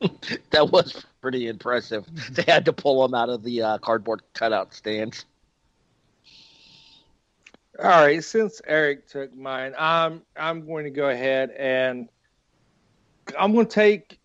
[0.50, 2.04] that was pretty impressive.
[2.32, 5.24] They had to pull him out of the uh, cardboard cutout stands.
[7.78, 12.08] All right, since Eric took mine, I'm I'm going to go ahead and
[13.38, 14.18] I'm going to take.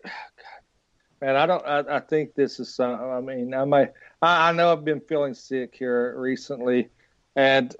[1.22, 1.64] Man, I don't.
[1.64, 2.74] I, I think this is.
[2.74, 3.92] Some, I mean, I might.
[4.20, 6.88] I, I know I've been feeling sick here recently,
[7.36, 7.76] and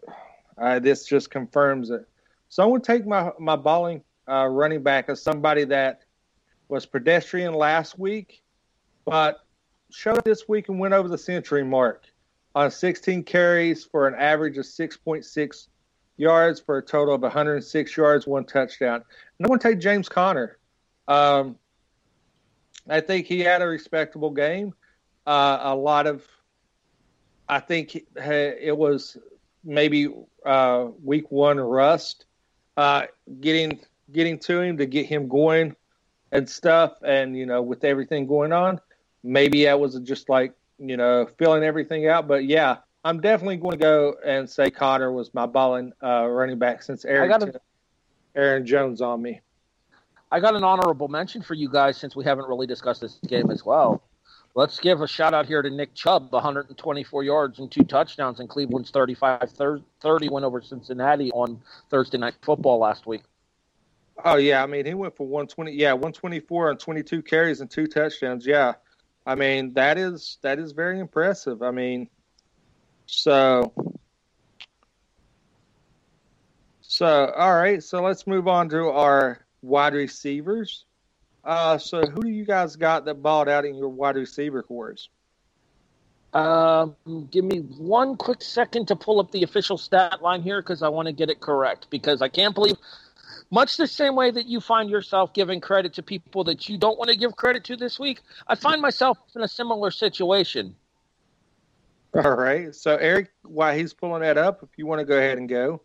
[0.57, 2.07] uh, this just confirms it.
[2.48, 6.02] So I'm going to take my my balling uh, running back as somebody that
[6.68, 8.44] was pedestrian last week,
[9.05, 9.40] but
[9.90, 12.05] showed this week and went over the century mark
[12.55, 15.66] on 16 carries for an average of 6.6
[16.16, 19.02] yards for a total of 106 yards, one touchdown.
[19.42, 20.59] Going to take James Conner.
[21.09, 21.57] Um,
[22.88, 24.75] I think he had a respectable game.
[25.27, 26.27] Uh, a lot of,
[27.49, 29.16] I think it was
[29.64, 30.09] maybe
[30.45, 32.25] uh, week one rust,
[32.77, 33.05] uh,
[33.40, 35.77] getting getting to him to get him going
[36.33, 38.81] and stuff, and you know with everything going on,
[39.23, 42.27] maybe that was just like you know filling everything out.
[42.27, 46.59] But yeah, I'm definitely going to go and say Cotter was my balling uh, running
[46.59, 47.61] back since Aaron gotta-
[48.35, 49.40] Aaron Jones on me.
[50.33, 53.51] I got an honorable mention for you guys since we haven't really discussed this game
[53.51, 54.03] as well.
[54.55, 58.49] Let's give a shout out here to Nick Chubb, 124 yards and two touchdowns in
[58.49, 63.23] Cleveland's 35 30 win over Cincinnati on Thursday Night Football last week.
[64.25, 65.73] Oh yeah, I mean he went for 120.
[65.73, 68.47] Yeah, 124 on 22 carries and two touchdowns.
[68.47, 68.73] Yeah,
[69.27, 71.62] I mean that is that is very impressive.
[71.62, 72.09] I mean,
[73.05, 73.71] so
[76.81, 77.83] so all right.
[77.83, 80.85] So let's move on to our wide receivers.
[81.44, 85.09] Uh, so who do you guys got that balled out in your wide receiver cores?
[86.33, 86.96] Um,
[87.31, 90.88] give me one quick second to pull up the official stat line here because I
[90.88, 91.88] want to get it correct.
[91.90, 92.77] Because I can't believe,
[93.51, 96.98] much the same way that you find yourself giving credit to people that you don't
[96.98, 100.75] want to give credit to this week, I find myself in a similar situation.
[102.14, 102.75] All right.
[102.75, 105.83] So Eric, while he's pulling that up, if you want to go ahead and go.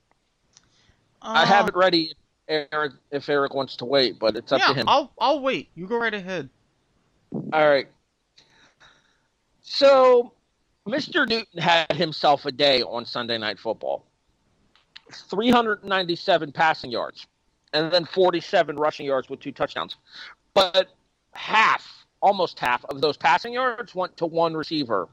[1.22, 2.13] I have it ready,
[2.48, 4.86] Eric, if Eric wants to wait, but it's up yeah, to him.
[4.88, 5.70] I'll I'll wait.
[5.76, 6.50] You go right ahead.
[7.32, 7.88] All right.
[9.62, 10.32] So,
[10.88, 11.28] Mr.
[11.28, 14.06] Newton had himself a day on Sunday Night Football
[15.12, 17.28] 397 passing yards,
[17.74, 19.96] and then 47 rushing yards with two touchdowns.
[20.54, 20.88] But
[21.34, 25.10] half, almost half, of those passing yards went to one receiver.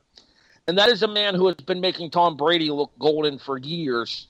[0.67, 4.29] And that is a man who has been making Tom Brady look golden for years.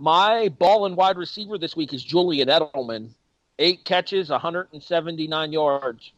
[0.00, 3.10] My ball and wide receiver this week is Julian Edelman.
[3.58, 6.12] Eight catches, 179 yards.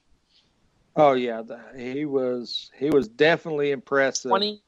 [0.95, 4.29] Oh yeah, the, he was he was definitely impressive.
[4.31, 4.63] 20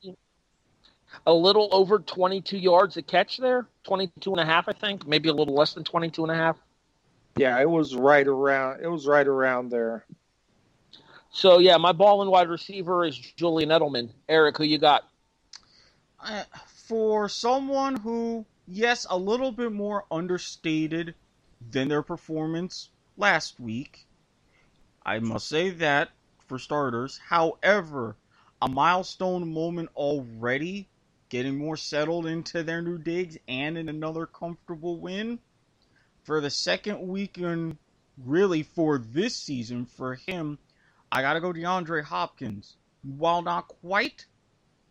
[1.28, 5.28] a little over 22 yards a catch there 22 and a half i think maybe
[5.28, 6.56] a little less than 22 and a half
[7.36, 8.80] Yeah, it was right around.
[8.82, 10.04] It was right around there.
[11.30, 15.04] so yeah my ball and wide receiver is julian edelman eric who you got
[16.18, 16.42] Uh,
[16.88, 21.14] for someone who, yes, a little bit more understated
[21.70, 24.06] than their performance last week,
[25.04, 26.10] I must say that
[26.46, 27.18] for starters.
[27.18, 28.16] However,
[28.60, 30.88] a milestone moment already,
[31.28, 35.38] getting more settled into their new digs and in another comfortable win
[36.22, 37.76] for the second week in
[38.24, 40.58] really for this season for him.
[41.10, 42.76] I gotta go DeAndre Hopkins.
[43.02, 44.26] While not quite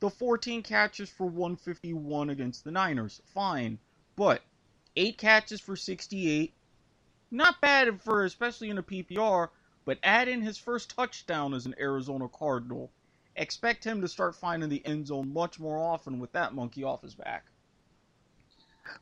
[0.04, 3.22] the 14 catches for 151 against the Niners.
[3.34, 3.80] Fine.
[4.18, 4.42] But
[4.98, 6.54] 8 catches for 68.
[7.32, 9.48] Not bad for, especially in a PPR,
[9.86, 12.92] but add in his first touchdown as an Arizona Cardinal.
[13.38, 17.02] Expect him to start finding the end zone much more often with that monkey off
[17.02, 17.46] his back.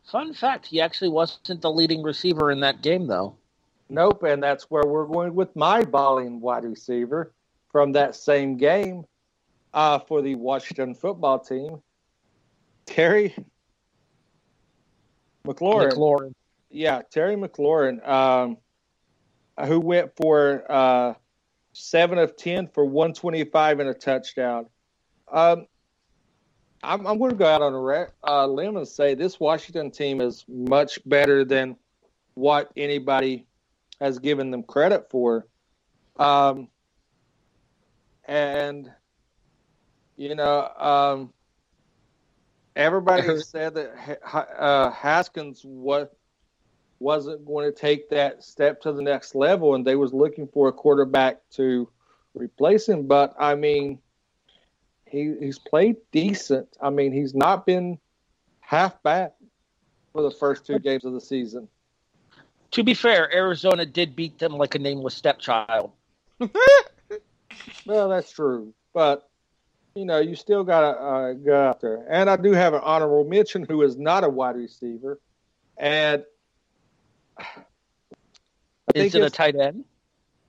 [0.04, 3.36] fun fact he actually wasn't the leading receiver in that game though
[3.90, 7.34] Nope, and that's where we're going with my balling wide receiver
[7.72, 9.04] from that same game
[9.74, 11.82] uh, for the Washington football team,
[12.86, 13.36] Terry
[15.46, 15.92] McLaurin.
[15.92, 16.34] McLaurin.
[16.70, 18.58] Yeah, Terry McLaurin, um,
[19.66, 21.14] who went for uh,
[21.74, 24.68] seven of ten for one twenty five and a touchdown.
[25.32, 25.66] Um,
[26.84, 29.92] I'm, I'm going to go out on a re- uh, limb and say this Washington
[29.92, 31.76] team is much better than
[32.34, 33.46] what anybody
[34.00, 35.46] has given them credit for.
[36.18, 36.70] Um,
[38.26, 38.92] and
[40.22, 41.34] you know, um,
[42.76, 46.16] everybody said that uh, Haskins what
[47.00, 50.68] wasn't going to take that step to the next level, and they was looking for
[50.68, 51.90] a quarterback to
[52.36, 53.08] replace him.
[53.08, 53.98] But I mean,
[55.06, 56.68] he he's played decent.
[56.80, 57.98] I mean, he's not been
[58.60, 59.32] half bad
[60.14, 61.68] for the first two games of the season.
[62.70, 65.92] to be fair arizona did beat them like a nameless stepchild
[67.86, 69.31] Well, that's true, but
[69.95, 72.06] you know, you still got to uh, go out there.
[72.10, 75.19] And I do have an honorable mention who is not a wide receiver,
[75.77, 76.23] and
[77.39, 77.45] I
[78.95, 79.86] is it a tight end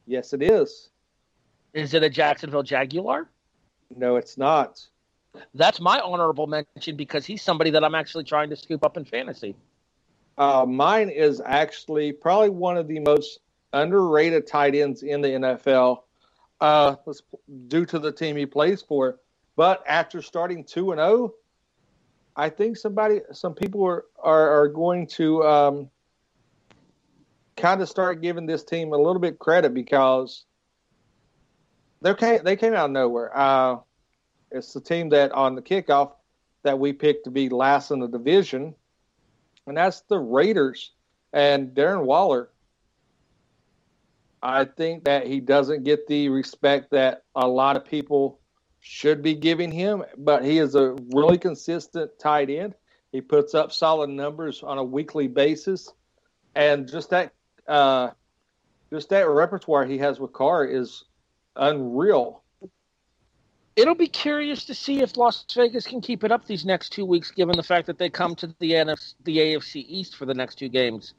[0.06, 0.90] yes, it is.
[1.72, 3.28] is it a jacksonville jaguar
[3.96, 4.80] No, it's not.
[5.54, 9.04] that's my honorable mention because he's somebody that i'm actually trying to scoop up in
[9.04, 9.54] fantasy
[10.36, 13.38] Uh, mine is actually probably one of the most
[13.72, 16.02] underrated tight ends in the NFL,
[16.60, 16.96] uh,
[17.68, 19.18] due to the team he plays for.
[19.56, 21.34] But after starting two and zero,
[22.34, 25.90] I think somebody, some people are are, are going to um,
[27.56, 30.44] kind of start giving this team a little bit credit because
[32.00, 33.36] they came they came out of nowhere.
[33.36, 33.76] Uh,
[34.50, 36.12] it's the team that on the kickoff
[36.62, 38.74] that we picked to be last in the division
[39.66, 40.92] and that's the Raiders
[41.32, 42.50] and Darren Waller.
[44.42, 48.40] I think that he doesn't get the respect that a lot of people
[48.82, 52.74] should be giving him, but he is a really consistent tight end.
[53.12, 55.88] He puts up solid numbers on a weekly basis,
[56.56, 57.32] and just that
[57.68, 58.10] uh,
[58.90, 61.04] just that repertoire he has with Carr is
[61.54, 62.42] unreal.
[63.76, 67.06] It'll be curious to see if Las Vegas can keep it up these next two
[67.06, 70.34] weeks, given the fact that they come to the NFC, the AFC East for the
[70.34, 71.14] next two games.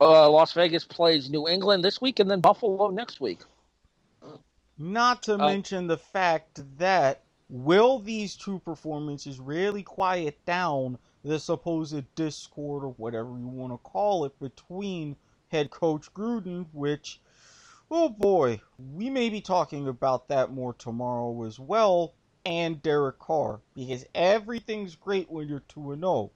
[0.00, 3.40] Uh, Las Vegas plays New England this week and then Buffalo next week.
[4.76, 5.38] Not to Oh.
[5.38, 12.90] mention the fact that will these two performances really quiet down the supposed discord or
[12.90, 15.16] whatever you want to call it between
[15.48, 17.20] head coach Gruden, which,
[17.88, 23.60] oh boy, we may be talking about that more tomorrow as well, and Derek Carr,
[23.74, 26.32] because everything's great when you're 2 and 0.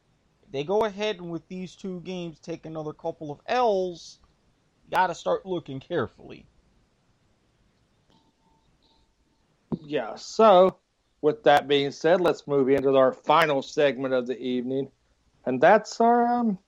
[0.51, 4.21] They go ahead and with these two games take another couple of L's,
[4.91, 6.47] gotta start looking carefully.
[9.89, 10.17] Yeah.
[10.17, 10.77] So,
[11.23, 14.91] with that being said, let's move into our final segment of the evening,
[15.47, 16.59] and that's our um,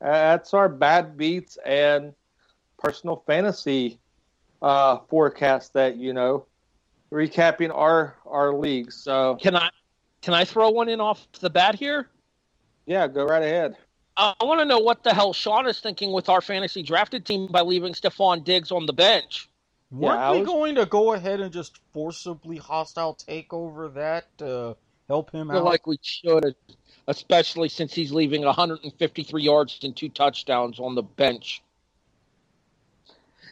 [0.00, 2.14] that's our bad beats and
[2.78, 3.98] personal fantasy
[4.62, 5.72] uh, forecast.
[5.72, 6.46] That you know,
[7.10, 8.94] recapping our our leagues.
[8.94, 9.70] So, Can I
[10.22, 12.08] can I throw one in off the bat here?
[12.86, 13.76] yeah, go right ahead.
[14.16, 17.48] I want to know what the hell Sean is thinking with our fantasy drafted team
[17.48, 19.48] by leaving Stefon Diggs on the bench.
[19.94, 24.36] Weren't I we was- going to go ahead and just forcibly hostile take over that
[24.38, 24.76] to
[25.08, 25.62] help him out?
[25.64, 26.54] like we should,
[27.06, 31.62] especially since he's leaving 153 yards and two touchdowns on the bench,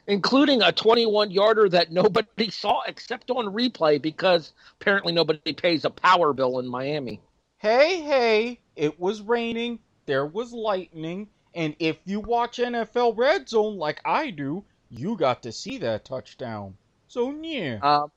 [0.07, 5.90] including a 21 yarder that nobody saw except on replay because apparently nobody pays a
[5.90, 7.20] power bill in Miami.
[7.59, 13.76] hey, hey, it was raining, there was lightning, and if you watch NFL Red Zone
[13.76, 16.76] like I do, you got to see that touchdown.
[17.09, 17.78] So, yeah.
[17.83, 18.11] Um,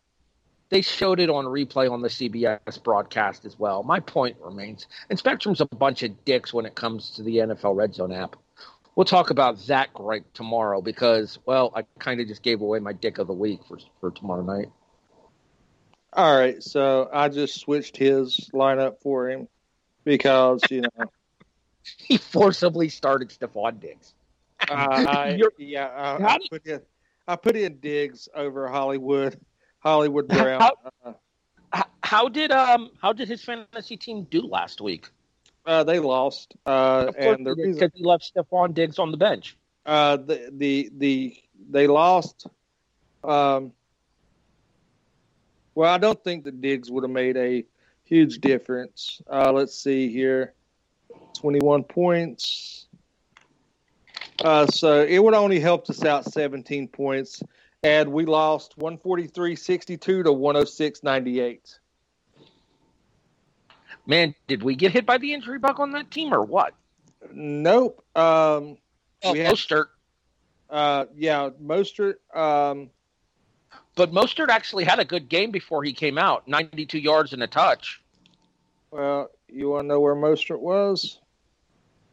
[0.70, 3.84] they showed it on replay on the CBS broadcast as well.
[3.84, 7.76] My point remains, and Spectrum's a bunch of dicks when it comes to the NFL
[7.76, 8.36] Red Zone app.
[8.96, 12.94] We'll talk about that gripe tomorrow because, well, I kind of just gave away my
[12.94, 14.70] dick of the week for for tomorrow night.
[16.14, 19.50] All right, so I just switched his lineup for him
[20.06, 20.90] because you know
[21.98, 24.14] He forcibly started Stefon Diggs.
[24.70, 26.82] I, yeah I, I put in
[27.28, 29.40] I put in Diggs over Hollywood
[29.80, 30.62] Hollywood Brown.
[30.62, 31.14] How-
[31.72, 35.10] Uh, How did um how did his fantasy team do last week?
[35.66, 39.58] uh, they lost, uh, and the he did, he left Stefon Diggs on the bench.
[39.86, 41.36] uh, the the the
[41.70, 42.48] they lost.
[43.24, 43.74] Um,
[45.74, 47.66] well, I don't think the Diggs would have made a
[48.04, 49.20] huge difference.
[49.30, 50.54] Uh, let's see here,
[51.34, 52.85] twenty-one points.
[54.46, 57.42] Uh, so it would only helped us out seventeen points,
[57.82, 61.80] and we lost one forty-three sixty-two to one hundred six ninety-eight.
[64.06, 66.76] Man, did we get hit by the injury bug on that team or what?
[67.34, 68.06] Nope.
[68.16, 68.78] Um,
[69.24, 69.86] Oh, We had- Mostert.
[70.70, 72.16] uh, yeah, Mostert.
[72.36, 72.92] Um,
[73.96, 77.48] But Mostert actually had a good game before he came out, 92 yards and a
[77.48, 78.00] touch.
[78.92, 81.20] well, you want to know where Mostert was?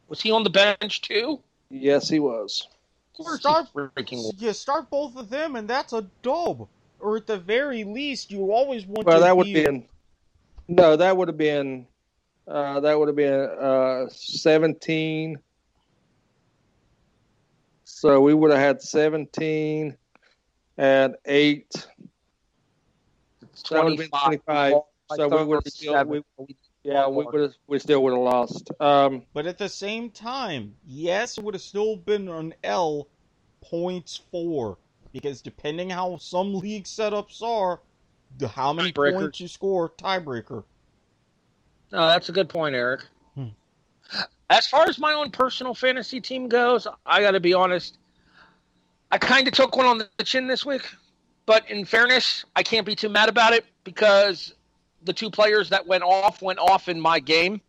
[0.07, 1.43] Was he on the bench too?
[1.73, 2.67] Yes, he was.
[3.19, 6.67] Of Start, he freaking you start both of them, and that's a dub.
[6.99, 9.87] Or at the very least, you always want Well, to that would be have been
[10.67, 11.87] no, that would have been
[12.47, 15.39] uh, that would have been uh, seventeen.
[17.85, 19.97] So we would have had seventeen
[20.77, 21.71] and eight.
[23.71, 24.73] That would have been 25.
[25.15, 26.21] So we would have still, we,
[26.83, 28.71] yeah, we would have, we still would have lost.
[28.79, 33.07] Um, But at the same time, yes, it would have still been an L
[33.61, 34.77] points for.
[35.11, 37.79] Because depending how some league setups are,
[38.37, 39.19] the how many Tiebreaker.
[39.19, 40.63] points you score, tiebreaker.
[41.91, 43.05] No, that's a good point, Eric.
[43.35, 43.49] Hmm.
[44.49, 47.99] As far as my own personal fantasy team goes, I got to be honest.
[49.11, 50.81] I kind of took one on the chin this week,
[51.45, 54.55] but in fairness, I can't be too mad about it because
[55.03, 57.61] the two players that went off went off in my game.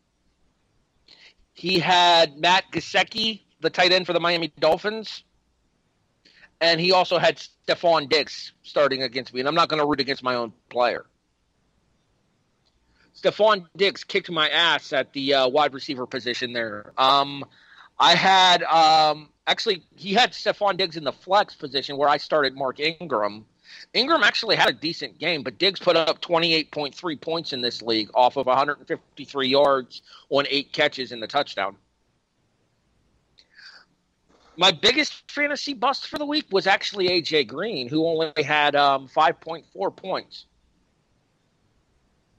[1.53, 5.23] He had Matt Gesicki, the tight end for the Miami Dolphins,
[6.61, 10.01] and he also had Stefon Diggs starting against me, and I'm not going to root
[10.01, 11.07] against my own player.
[13.15, 16.93] Stefon Diggs kicked my ass at the uh, wide receiver position there.
[16.99, 17.45] Um,
[17.99, 22.55] I had um, actually he had Stephon Diggs in the flex position where I started
[22.55, 23.47] Mark Ingram.
[23.93, 28.11] Ingram actually had a decent game, but Diggs put up 28.3 points in this league
[28.15, 31.77] off of 153 yards on eight catches in the touchdown.
[34.57, 39.09] My biggest fantasy bust for the week was actually AJ Green, who only had um,
[39.09, 40.47] 5.4 points.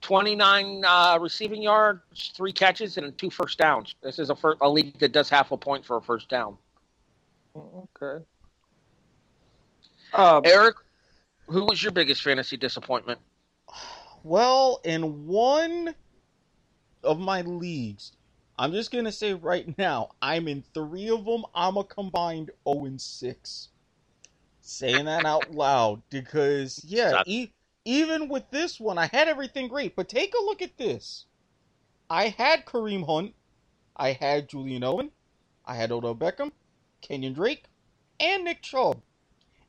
[0.01, 3.95] 29 uh, receiving yards, three catches, and two first downs.
[4.03, 6.57] This is a, first, a league that does half a point for a first down.
[7.55, 8.23] Okay.
[10.13, 10.75] Um, Eric,
[11.47, 13.19] who was your biggest fantasy disappointment?
[14.23, 15.95] Well, in one
[17.03, 18.11] of my leagues,
[18.57, 21.43] I'm just gonna say right now, I'm in three of them.
[21.53, 23.69] I'm a combined 0 and 6.
[24.61, 27.51] Saying that out loud because yeah, e-
[27.83, 29.95] even with this one, I had everything great.
[29.95, 31.25] But take a look at this.
[32.09, 33.35] I had Kareem Hunt,
[33.95, 35.11] I had Julian Owen,
[35.65, 36.51] I had Odell Beckham,
[37.01, 37.65] Kenyon Drake,
[38.19, 39.01] and Nick Chubb.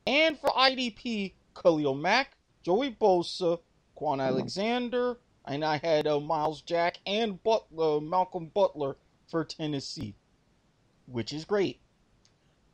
[0.05, 3.59] And for IDP, Khalil Mack, Joey Bosa,
[3.97, 8.97] Kwon Alexander, and I had uh, Myles Jack and Butler, Malcolm Butler
[9.29, 10.13] for Tennessee,
[11.05, 11.79] which is great.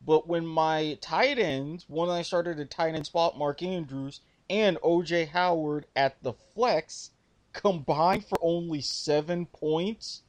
[0.05, 4.77] But when my tight ends, when I started a tight end spot, Mark Andrews and
[4.81, 7.11] OJ Howard at the flex,
[7.53, 10.23] combined for only seven points,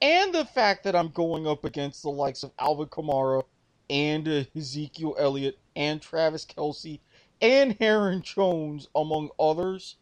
[0.00, 3.44] and the fact that I'm going up against the likes of Alvin Kamara
[3.88, 6.98] and uh, Ezekiel Elliott and Travis Kelce
[7.42, 9.96] and Aaron Jones, among others.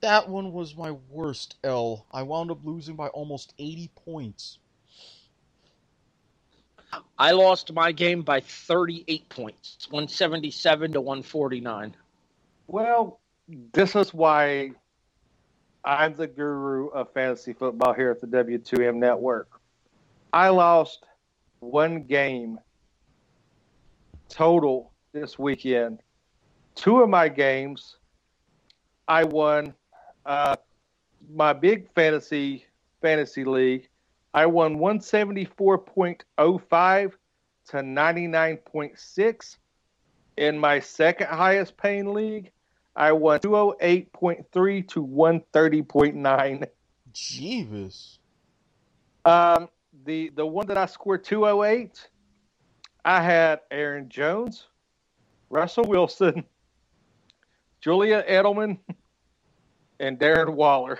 [0.00, 2.06] That one was my worst L.
[2.12, 4.58] I wound up losing by almost 80 points.
[7.18, 11.94] I lost my game by 38 points, 177 to 149.
[12.68, 13.20] Well,
[13.72, 14.72] this is why
[15.84, 19.48] I'm the guru of fantasy football here at the W2M network.
[20.32, 21.04] I lost
[21.60, 22.58] one game
[24.28, 26.00] total this weekend.
[26.76, 27.96] Two of my games,
[29.08, 29.74] I won
[30.24, 30.54] uh,
[31.28, 32.64] my big fantasy
[33.00, 33.88] fantasy league.
[34.32, 37.12] I won 174.05
[37.68, 39.56] to 99.6.
[40.36, 42.50] In my second highest paying league,
[42.94, 46.68] I won 208.3 to 130.9.
[47.12, 48.18] Jeeves.
[49.24, 49.70] Um,
[50.04, 52.06] the the one that I scored 208,
[53.04, 54.66] I had Aaron Jones,
[55.48, 56.44] Russell Wilson,
[57.86, 58.78] Julian Edelman,
[60.00, 60.98] and Darren Waller.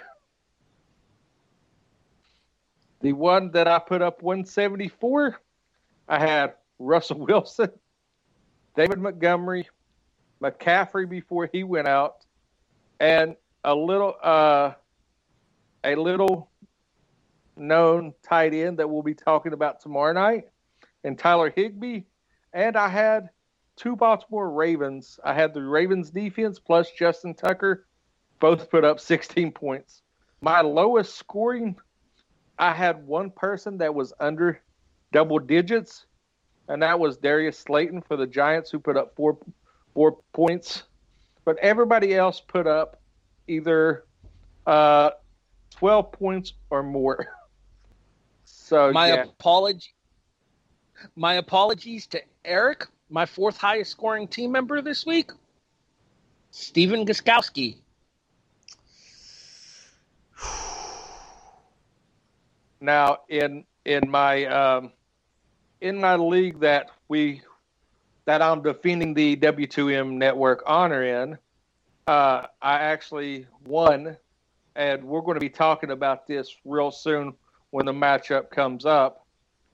[3.01, 5.37] The one that I put up 174,
[6.09, 7.73] I had Russell Wilson,
[8.77, 9.69] David Montgomery,
[10.41, 12.25] McCaffrey before he went out,
[13.01, 13.35] and
[13.65, 14.71] a little uh,
[15.83, 16.51] a little
[17.57, 20.45] known tight end that we'll be talking about tomorrow night,
[21.03, 22.03] and Tyler Higbee.
[22.53, 23.31] And I had
[23.77, 25.21] two Baltimore Ravens.
[25.25, 27.87] I had the Ravens defense plus Justin Tucker,
[28.41, 30.03] both put up 16 points.
[30.41, 31.77] My lowest scoring,
[32.59, 34.61] I had one person that was under
[35.13, 36.07] double digits,
[36.69, 39.39] and that was Darius Slayton for the Giants, who put up four
[39.95, 40.83] four points.
[41.45, 43.01] But everybody else put up
[43.47, 44.05] either
[44.67, 45.11] uh,
[45.77, 47.29] 12 points or more.
[48.49, 49.25] So my yeah.
[49.25, 49.93] apology,
[51.15, 55.31] my apologies to Eric, my fourth highest scoring team member this week,
[56.51, 57.77] Stephen Gostkowski.
[62.81, 64.93] Now in in my um,
[65.81, 67.43] in my league that we
[68.27, 71.39] that I'm defending the W2M network honor in,
[72.09, 74.17] uh, I actually won,
[74.75, 77.35] and we're going to be talking about this real soon
[77.71, 79.26] when the matchup comes up.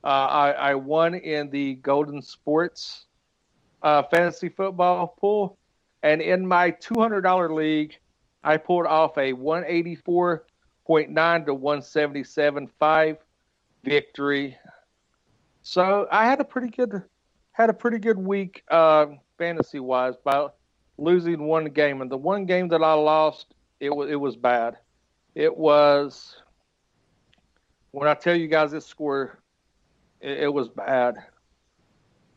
[0.05, 3.07] Uh, I, I, won in the Golden Sports
[3.83, 5.57] uh, fantasy football pool,
[6.03, 7.97] and in my $200 league,
[8.43, 13.17] I pulled off a 184.9 to 177.5
[13.85, 14.59] victory.
[15.63, 17.03] So I had a pretty good
[17.53, 19.07] had a pretty good week uh,
[19.39, 20.49] fantasy wise by
[20.99, 24.79] losing one game, and the one game that I lost, it was it was bad.
[25.35, 26.37] It was
[27.93, 29.42] when I tell you guys this score,
[30.23, 31.17] it, it was bad.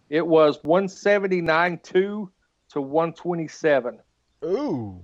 [0.10, 2.30] It was one seventy nine two
[2.70, 4.00] to one twenty seven.
[4.44, 5.00] Ooh.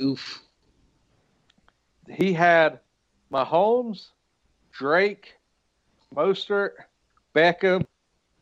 [0.00, 0.42] Oof.
[2.10, 2.80] He had
[3.32, 4.08] Mahomes,
[4.72, 5.34] Drake,
[6.14, 6.72] Mostert,
[7.34, 7.86] Beckham,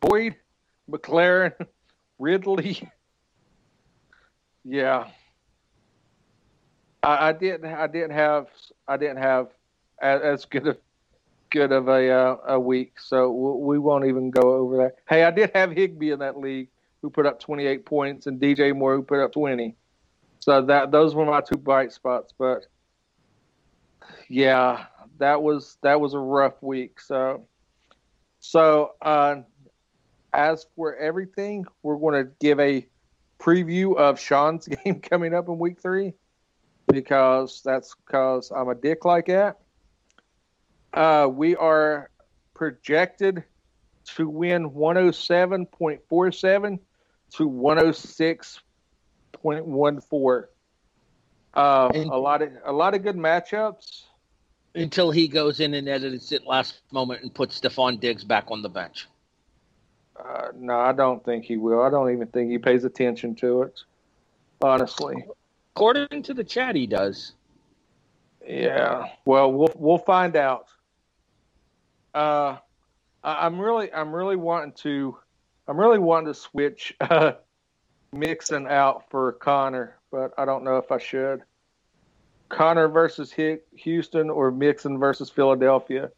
[0.00, 0.36] Boyd,
[0.90, 1.54] McLaurin,
[2.18, 2.90] Ridley.
[4.62, 5.08] Yeah,
[7.02, 7.64] I, I, didn't.
[7.64, 8.48] I didn't have.
[8.86, 9.48] I didn't have
[10.02, 10.76] as, as good of
[11.50, 14.96] good of a uh, a week, so we won't even go over that.
[15.08, 16.68] Hey, I did have Higbee in that league,
[17.02, 19.76] who put up 28 points, and DJ Moore, who put up 20.
[20.38, 22.32] So that those were my two bright spots.
[22.38, 22.66] But
[24.28, 24.86] yeah,
[25.18, 27.00] that was that was a rough week.
[27.00, 27.46] So
[28.40, 29.42] so, uh,
[30.32, 32.86] as for everything, we're going to give a
[33.38, 36.14] preview of Sean's game coming up in week three.
[36.90, 39.59] because that's because I'm a dick like that.
[40.92, 42.10] Uh, we are
[42.54, 43.44] projected
[44.04, 46.78] to win 107.47
[47.32, 50.44] to 106.14.
[51.52, 54.04] Uh, a lot of a lot of good matchups
[54.76, 58.62] until he goes in and edits it last moment and puts Stefon Diggs back on
[58.62, 59.08] the bench.
[60.16, 61.82] Uh, no, I don't think he will.
[61.82, 63.82] I don't even think he pays attention to it.
[64.62, 65.24] Honestly,
[65.74, 67.32] according to the chat, he does.
[68.46, 69.06] Yeah.
[69.24, 70.68] Well, we'll we'll find out.
[72.14, 72.56] Uh,
[73.22, 75.16] I'm really I'm really wanting to
[75.68, 77.32] I'm really wanting to switch uh,
[78.12, 81.42] Mixon out for Connor, but I don't know if I should.
[82.48, 83.32] Connor versus
[83.76, 86.10] Houston or Mixon versus Philadelphia.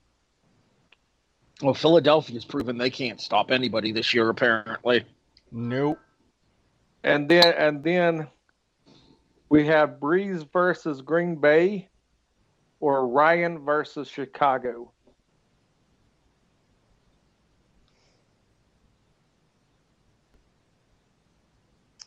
[1.60, 5.04] Well, Philadelphia's proven they can't stop anybody this year, apparently.
[5.50, 5.98] Nope.
[7.04, 8.28] And then and then
[9.48, 11.88] we have Brees versus Green Bay
[12.80, 14.91] or Ryan versus Chicago.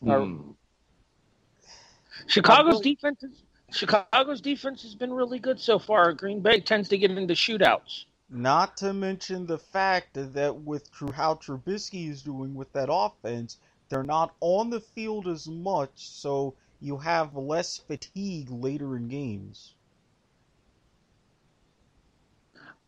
[0.05, 0.55] Mm.
[2.27, 6.13] Chicago's defense is, Chicago's defense has been really good so far.
[6.13, 8.05] Green Bay tends to get into shootouts.
[8.29, 13.57] Not to mention the fact that with how Trubisky is doing with that offense,
[13.89, 19.73] they're not on the field as much, so you have less fatigue later in games.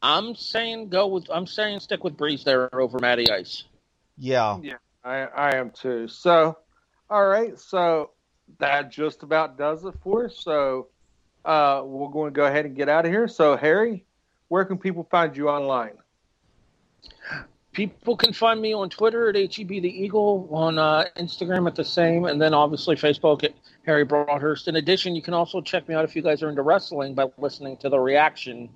[0.02, 1.28] I'm saying go with.
[1.30, 3.64] I'm saying stick with Brees there over Matty Ice.
[4.18, 6.08] Yeah, yeah, I I am too.
[6.08, 6.58] So,
[7.10, 8.12] all right, so
[8.60, 10.38] that just about does it for us.
[10.40, 10.88] So,
[11.46, 13.28] uh, we're going to go ahead and get out of here.
[13.28, 14.06] So, Harry,
[14.50, 15.98] where can people find you online?
[17.72, 21.86] People can find me on Twitter at HEB the Eagle, on uh, Instagram at the
[21.86, 23.54] same, and then obviously Facebook at
[23.86, 24.68] Harry Broadhurst.
[24.68, 27.28] In addition, you can also check me out if you guys are into wrestling by
[27.38, 28.70] listening to the reaction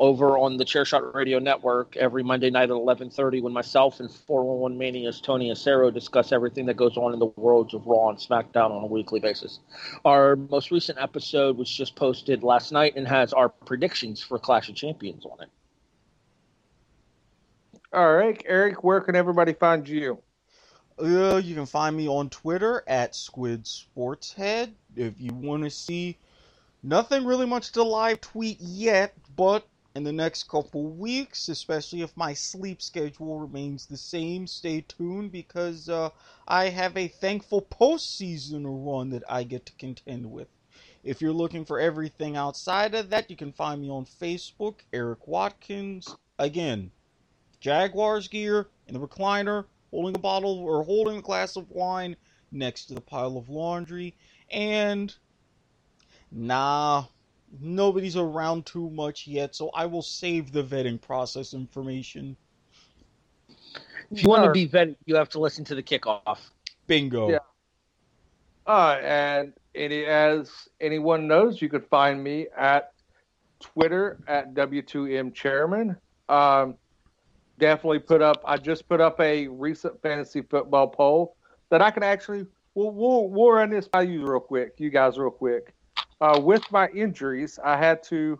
[0.00, 4.78] over on the Chairshot Radio Network every Monday night at 11:30 when myself and 411
[4.78, 8.70] Mania's Tony Acero discuss everything that goes on in the worlds of Raw and SmackDown
[8.70, 9.60] on a weekly basis.
[10.06, 14.70] Our most recent episode was just posted last night and has our predictions for Clash
[14.70, 15.50] of Champions on it.
[17.92, 20.22] All right, Eric, where can everybody find you?
[20.98, 24.72] Uh, you can find me on Twitter at Squid Sportshead.
[24.96, 26.16] If you want to see
[26.82, 32.16] nothing really much to live tweet yet, but in the next couple weeks, especially if
[32.16, 34.46] my sleep schedule remains the same.
[34.46, 36.10] Stay tuned because uh,
[36.46, 40.48] I have a thankful postseason run that I get to contend with.
[41.02, 45.26] If you're looking for everything outside of that, you can find me on Facebook, Erik
[45.26, 46.14] Watkins.
[46.38, 46.92] Again,
[47.58, 52.16] Jaguars gear in the recliner, holding a bottle or holding a glass of wine
[52.52, 54.14] next to the pile of laundry.
[54.50, 55.14] And
[56.30, 57.06] nah,
[57.58, 62.36] nobody's around too much yet, so I will save the vetting process information.
[64.10, 66.38] If you want to be vetted, you have to listen to the kickoff.
[66.86, 67.30] Bingo.
[67.30, 67.38] Yeah.
[68.66, 72.92] Uh, and any, as anyone knows, you could find me at
[73.60, 75.96] Twitter at W2M Chairman.
[76.28, 76.76] Um,
[77.58, 78.42] definitely put up.
[78.44, 81.36] I just put up a recent fantasy football poll
[81.70, 82.46] that I can actually.
[82.74, 85.74] We'll, we'll, we'll run this by you real quick, you guys, real quick
[86.20, 88.38] uh, with my injuries, I had to.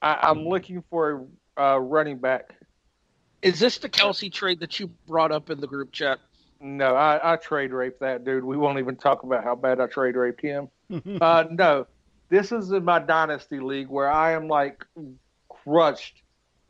[0.00, 2.54] I, am looking for a uh, running back.
[3.42, 6.18] Is this the Kelce trade that you brought up in the group chat?
[6.60, 8.44] No, I, I trade raped that dude.
[8.44, 10.68] We won't even talk about how bad I trade raped him.
[11.20, 11.86] uh, no,
[12.28, 14.84] this is in my dynasty league where I am like
[15.48, 16.22] crushed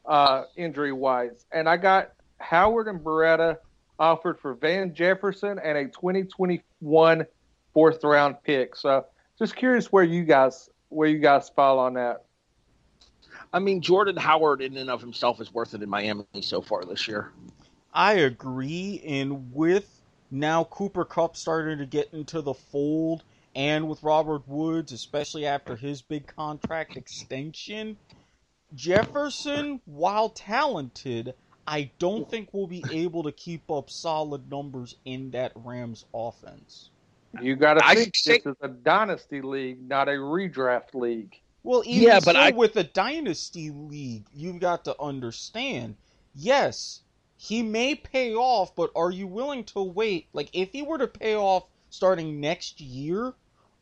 [0.05, 3.59] uh, injury wise, and I got Howard and Beretta
[3.99, 7.27] offered for Van Jefferson and a 2021
[7.73, 8.77] fourth round pick.
[8.77, 9.07] So
[9.39, 12.25] just curious where you guys where you guys fall on that.
[13.53, 16.85] I mean, Jordan Howard in and of himself is worth it in Miami so far
[16.85, 17.33] this year.
[17.93, 23.23] I agree, and with now Cooper Kupp starting to get into the fold,
[23.55, 27.97] and with Robert Woods, especially after his big contract extension,
[28.75, 31.35] Jefferson, while talented,
[31.67, 36.91] I don't think will be able to keep up solid numbers in that Rams offense.
[37.41, 41.41] You got to think say, this is a dynasty league, not a redraft league.
[41.63, 45.97] Well, even yeah, but so I, with a dynasty league, you've got to understand.
[46.35, 47.01] Yes,
[47.37, 50.29] he may pay off, but are you willing to wait?
[50.33, 53.33] Like, if he were to pay off starting next year,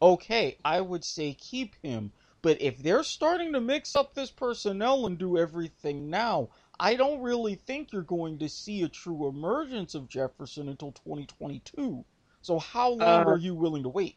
[0.01, 2.13] okay, I would say keep him.
[2.43, 6.49] But if they're starting to mix up this personnel and do everything now,
[6.81, 12.05] I don't really think you're going to see a true emergence of Jefferson until 2022.
[12.43, 14.17] So how long uh, are you willing to wait?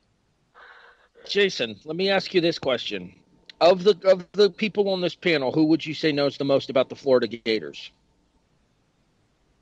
[1.28, 3.14] Jason, let me ask you this question:
[3.62, 6.70] of the of the people on this panel, who would you say knows the most
[6.70, 7.92] about the Florida Gators?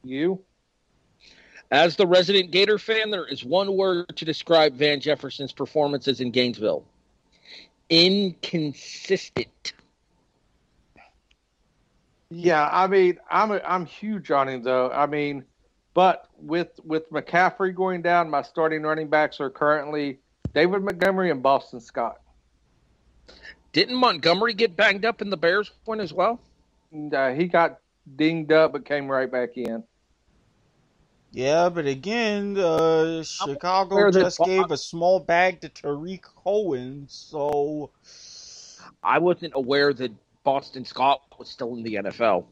[0.04, 0.42] You?
[1.72, 6.32] As the resident Gator fan, there is one word to describe Van Jefferson's performances in
[6.32, 6.86] Gainesville:
[7.90, 9.74] inconsistent.
[12.30, 14.90] Yeah, I mean, I'm a, I'm huge on him though.
[14.90, 15.46] I mean,
[15.94, 20.20] but with with McCaffrey going down, my starting running backs are currently
[20.54, 22.20] David Montgomery and Boston Scott.
[23.72, 26.40] Didn't Montgomery get banged up in the Bears one as well?
[26.92, 27.80] And, uh, he got
[28.16, 29.84] dinged up, but came right back in.
[31.32, 37.90] Yeah, but again, uh, Chicago just gave a small bag to Tarik Cohen, so
[39.02, 40.12] I wasn't aware that
[40.44, 42.46] Boston Scott was still in the NFL.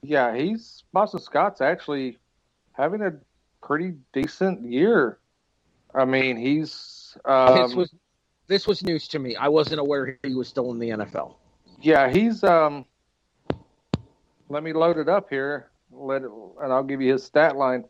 [0.00, 2.16] Yeah, he's Boston Scott's actually
[2.72, 3.12] having a
[3.62, 5.18] pretty decent year.
[5.94, 7.94] I mean, he's um, this was
[8.46, 9.36] this was news to me.
[9.36, 11.36] I wasn't aware he was still in the NFL.
[11.80, 12.84] Yeah, he's um.
[14.48, 15.70] Let me load it up here.
[15.90, 16.30] Let it,
[16.62, 17.84] and I'll give you his stat line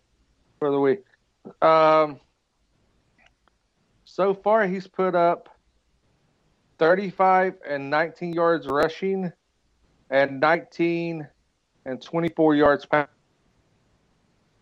[0.58, 1.04] for the week.
[1.60, 2.20] Um.
[4.04, 5.48] So far, he's put up
[6.78, 9.32] 35 and 19 yards rushing,
[10.10, 11.26] and 19
[11.86, 13.08] and 24 yards passing.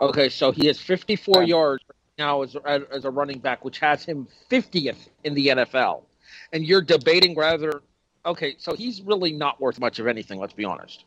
[0.00, 1.84] Okay, so he has 54 yards
[2.18, 6.02] now as, as a running back, which has him 50th in the NFL.
[6.52, 7.82] And you're debating rather.
[8.24, 10.38] Okay, so he's really not worth much of anything.
[10.38, 11.04] Let's be honest.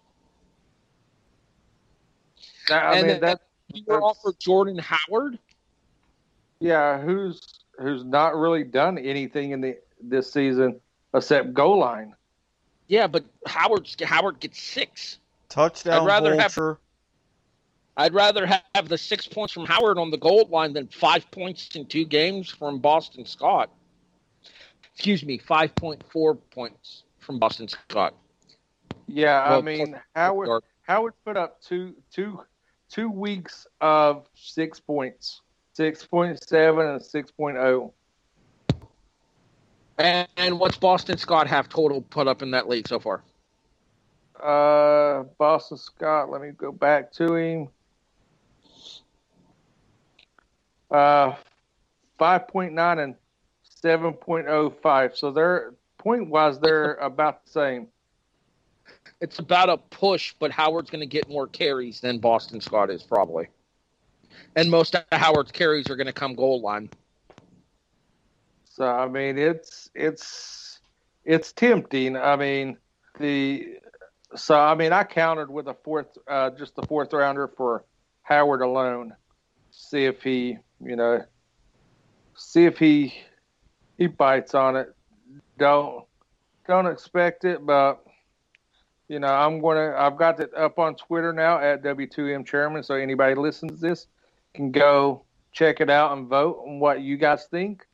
[2.70, 3.42] I and mean, that,
[3.74, 5.38] you were offered Jordan Howard.
[6.60, 7.42] Yeah, who's
[7.80, 10.80] who's not really done anything in the this season
[11.14, 12.16] except goal line.
[12.88, 15.20] Yeah, but Howard Howard gets six
[15.50, 16.02] touchdown.
[16.02, 16.70] I'd rather vulture.
[16.70, 16.78] have.
[17.96, 21.76] I'd rather have the six points from Howard on the gold line than five points
[21.76, 23.70] in two games from Boston Scott.
[24.94, 28.16] Excuse me, five point four points from Boston Scott.
[29.08, 32.42] Yeah, Well, I mean Howard Howard put up two two
[32.90, 35.42] two weeks of six points,
[35.74, 37.94] six point seven and six oh.
[40.00, 43.22] And, and what's Boston Scott have total put up in that league so far?
[44.42, 46.32] Uh, Boston Scott.
[46.32, 47.70] Let me go back to him.
[50.94, 51.36] Uh,
[52.18, 53.16] five point nine and
[53.64, 55.18] seven point oh five.
[55.18, 57.88] So they're point wise, they're about the same.
[59.20, 63.04] It's about a push, but Howard's going to get more carries than Boston Scott is
[63.04, 63.48] probably.
[64.56, 66.90] And most of Howard's carries are going to come goal line.
[68.66, 70.80] So I mean, it's it's
[71.26, 72.18] it's tempting.
[72.18, 72.78] I mean,
[73.20, 73.78] the
[74.36, 77.86] so I mean, I countered with a fourth, uh, just the fourth rounder for
[78.24, 79.16] Howard alone.
[79.72, 81.24] See if he, you know,
[82.36, 83.14] see if he
[83.98, 84.94] he bites on it.
[85.58, 86.06] Don't
[86.68, 88.04] don't expect it, but
[89.08, 89.96] you know, I'm gonna.
[89.98, 94.08] I've got it up on Twitter now at W2M Chairman, so anybody listens to this
[94.54, 97.86] can go check it out and vote on what you guys think.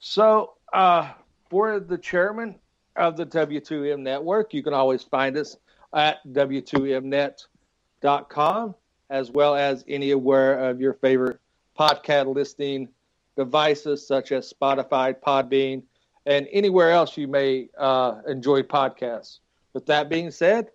[0.00, 1.12] So, uh,
[1.50, 2.54] for the chairman
[2.96, 5.56] of the W2M network, you can always find us
[5.94, 8.74] at W2Mnet.com
[9.10, 11.38] as well as anywhere of your favorite
[11.78, 12.88] podcast listening
[13.36, 15.82] devices such as Spotify, Podbean,
[16.26, 19.38] and anywhere else you may uh, enjoy podcasts.
[19.72, 20.70] With that being said,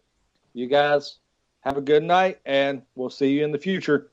[0.54, 1.20] you guys
[1.62, 4.12] have a good night and we'll see you in the future.